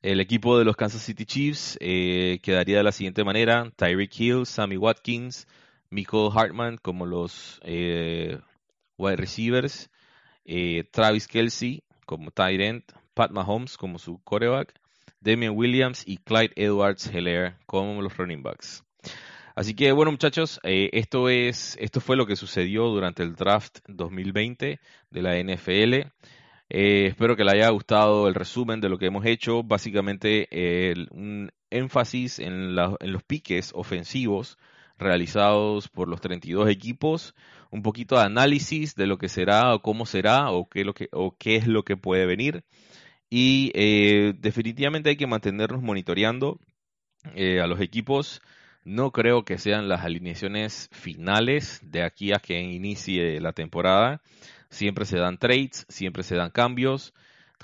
El 0.00 0.20
equipo 0.20 0.56
de 0.56 0.64
los 0.64 0.74
Kansas 0.74 1.02
City 1.02 1.26
Chiefs 1.26 1.76
eh, 1.82 2.38
quedaría 2.42 2.78
de 2.78 2.82
la 2.82 2.92
siguiente 2.92 3.24
manera: 3.24 3.70
Tyreek 3.76 4.18
Hill, 4.18 4.46
Sammy 4.46 4.78
Watkins, 4.78 5.46
Michael 5.90 6.30
Hartman 6.34 6.78
como 6.78 7.04
los 7.04 7.60
eh, 7.62 8.38
wide 8.96 9.16
receivers, 9.16 9.90
eh, 10.46 10.84
Travis 10.92 11.28
Kelsey 11.28 11.82
como 12.06 12.30
tight 12.30 12.62
end, 12.62 12.84
Pat 13.12 13.32
Mahomes 13.32 13.76
como 13.76 13.98
su 13.98 14.16
quarterback, 14.24 14.72
Damian 15.20 15.54
Williams 15.54 16.04
y 16.06 16.16
Clyde 16.16 16.54
Edwards 16.56 17.06
Heller 17.12 17.58
como 17.66 18.00
los 18.00 18.16
running 18.16 18.42
backs. 18.42 18.82
Así 19.54 19.74
que 19.74 19.92
bueno 19.92 20.10
muchachos, 20.10 20.58
eh, 20.64 20.90
esto 20.92 21.28
es 21.28 21.76
esto 21.80 22.00
fue 22.00 22.16
lo 22.16 22.26
que 22.26 22.34
sucedió 22.34 22.88
durante 22.88 23.22
el 23.22 23.36
draft 23.36 23.78
2020 23.86 24.80
de 25.10 25.22
la 25.22 25.38
NFL. 25.38 26.10
Eh, 26.70 27.06
espero 27.06 27.36
que 27.36 27.44
le 27.44 27.52
haya 27.52 27.68
gustado 27.70 28.26
el 28.26 28.34
resumen 28.34 28.80
de 28.80 28.88
lo 28.88 28.98
que 28.98 29.06
hemos 29.06 29.24
hecho. 29.26 29.62
Básicamente 29.62 30.48
un 31.12 31.52
énfasis 31.70 32.40
en, 32.40 32.74
los 32.74 33.22
piques 33.28 33.70
ofensivos 33.74 34.58
realizados 34.98 35.88
por 35.88 36.08
los 36.08 36.20
32 36.20 36.68
equipos, 36.68 37.34
un 37.70 37.82
poquito 37.82 38.16
de 38.16 38.22
análisis 38.22 38.96
de 38.96 39.06
lo 39.06 39.18
que 39.18 39.28
será 39.28 39.74
o 39.74 39.82
cómo 39.82 40.04
será 40.04 40.50
o 40.50 40.68
qué, 40.68 40.84
lo 40.84 40.94
que, 40.94 41.08
o 41.12 41.36
qué 41.38 41.56
es 41.56 41.68
lo 41.68 41.84
que 41.84 41.96
puede 41.96 42.26
venir. 42.26 42.64
Y 43.30 43.70
eh, 43.74 44.34
definitivamente 44.36 45.10
hay 45.10 45.16
que 45.16 45.28
mantenernos 45.28 45.82
monitoreando 45.82 46.58
a 47.24 47.66
los 47.66 47.80
equipos 47.80 48.42
no 48.84 49.10
creo 49.12 49.44
que 49.44 49.58
sean 49.58 49.88
las 49.88 50.04
alineaciones 50.04 50.88
finales 50.92 51.80
de 51.82 52.02
aquí 52.02 52.32
a 52.32 52.38
que 52.38 52.60
inicie 52.60 53.40
la 53.40 53.52
temporada. 53.52 54.20
Siempre 54.68 55.06
se 55.06 55.18
dan 55.18 55.38
trades, 55.38 55.86
siempre 55.88 56.22
se 56.22 56.36
dan 56.36 56.50
cambios 56.50 57.14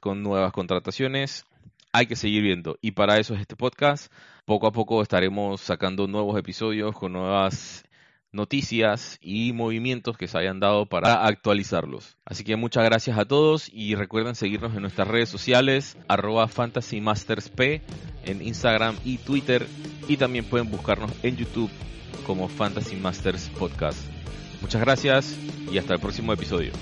con 0.01 0.23
nuevas 0.23 0.53
contrataciones. 0.53 1.45
Hay 1.93 2.07
que 2.07 2.17
seguir 2.17 2.43
viendo. 2.43 2.79
Y 2.81 2.93
para 2.93 3.19
eso 3.19 3.35
es 3.35 3.41
este 3.41 3.57
podcast. 3.57 4.13
Poco 4.47 4.67
a 4.67 4.73
poco 4.73 5.03
estaremos 5.03 5.61
sacando 5.61 6.07
nuevos 6.07 6.39
episodios 6.39 6.95
con 6.97 7.13
nuevas 7.13 7.85
noticias 8.33 9.19
y 9.21 9.53
movimientos 9.53 10.17
que 10.17 10.29
se 10.29 10.39
hayan 10.39 10.61
dado 10.61 10.87
para 10.87 11.27
actualizarlos. 11.27 12.17
Así 12.25 12.45
que 12.45 12.57
muchas 12.57 12.85
gracias 12.85 13.19
a 13.19 13.25
todos 13.25 13.71
y 13.73 13.95
recuerden 13.95 14.35
seguirnos 14.35 14.75
en 14.75 14.83
nuestras 14.83 15.09
redes 15.09 15.29
sociales, 15.29 15.97
arroba 16.09 16.49
fantasymastersp 16.49 17.61
en 18.25 18.43
Instagram 18.43 18.97
y 19.05 19.19
Twitter 19.19 19.67
y 20.09 20.17
también 20.17 20.45
pueden 20.45 20.71
buscarnos 20.71 21.11
en 21.23 21.37
YouTube 21.37 21.71
como 22.27 22.49
Fantasy 22.49 22.97
Masters 22.97 23.49
Podcast. 23.59 23.99
Muchas 24.61 24.81
gracias 24.81 25.37
y 25.73 25.79
hasta 25.79 25.95
el 25.95 26.01
próximo 26.01 26.33
episodio. 26.33 26.73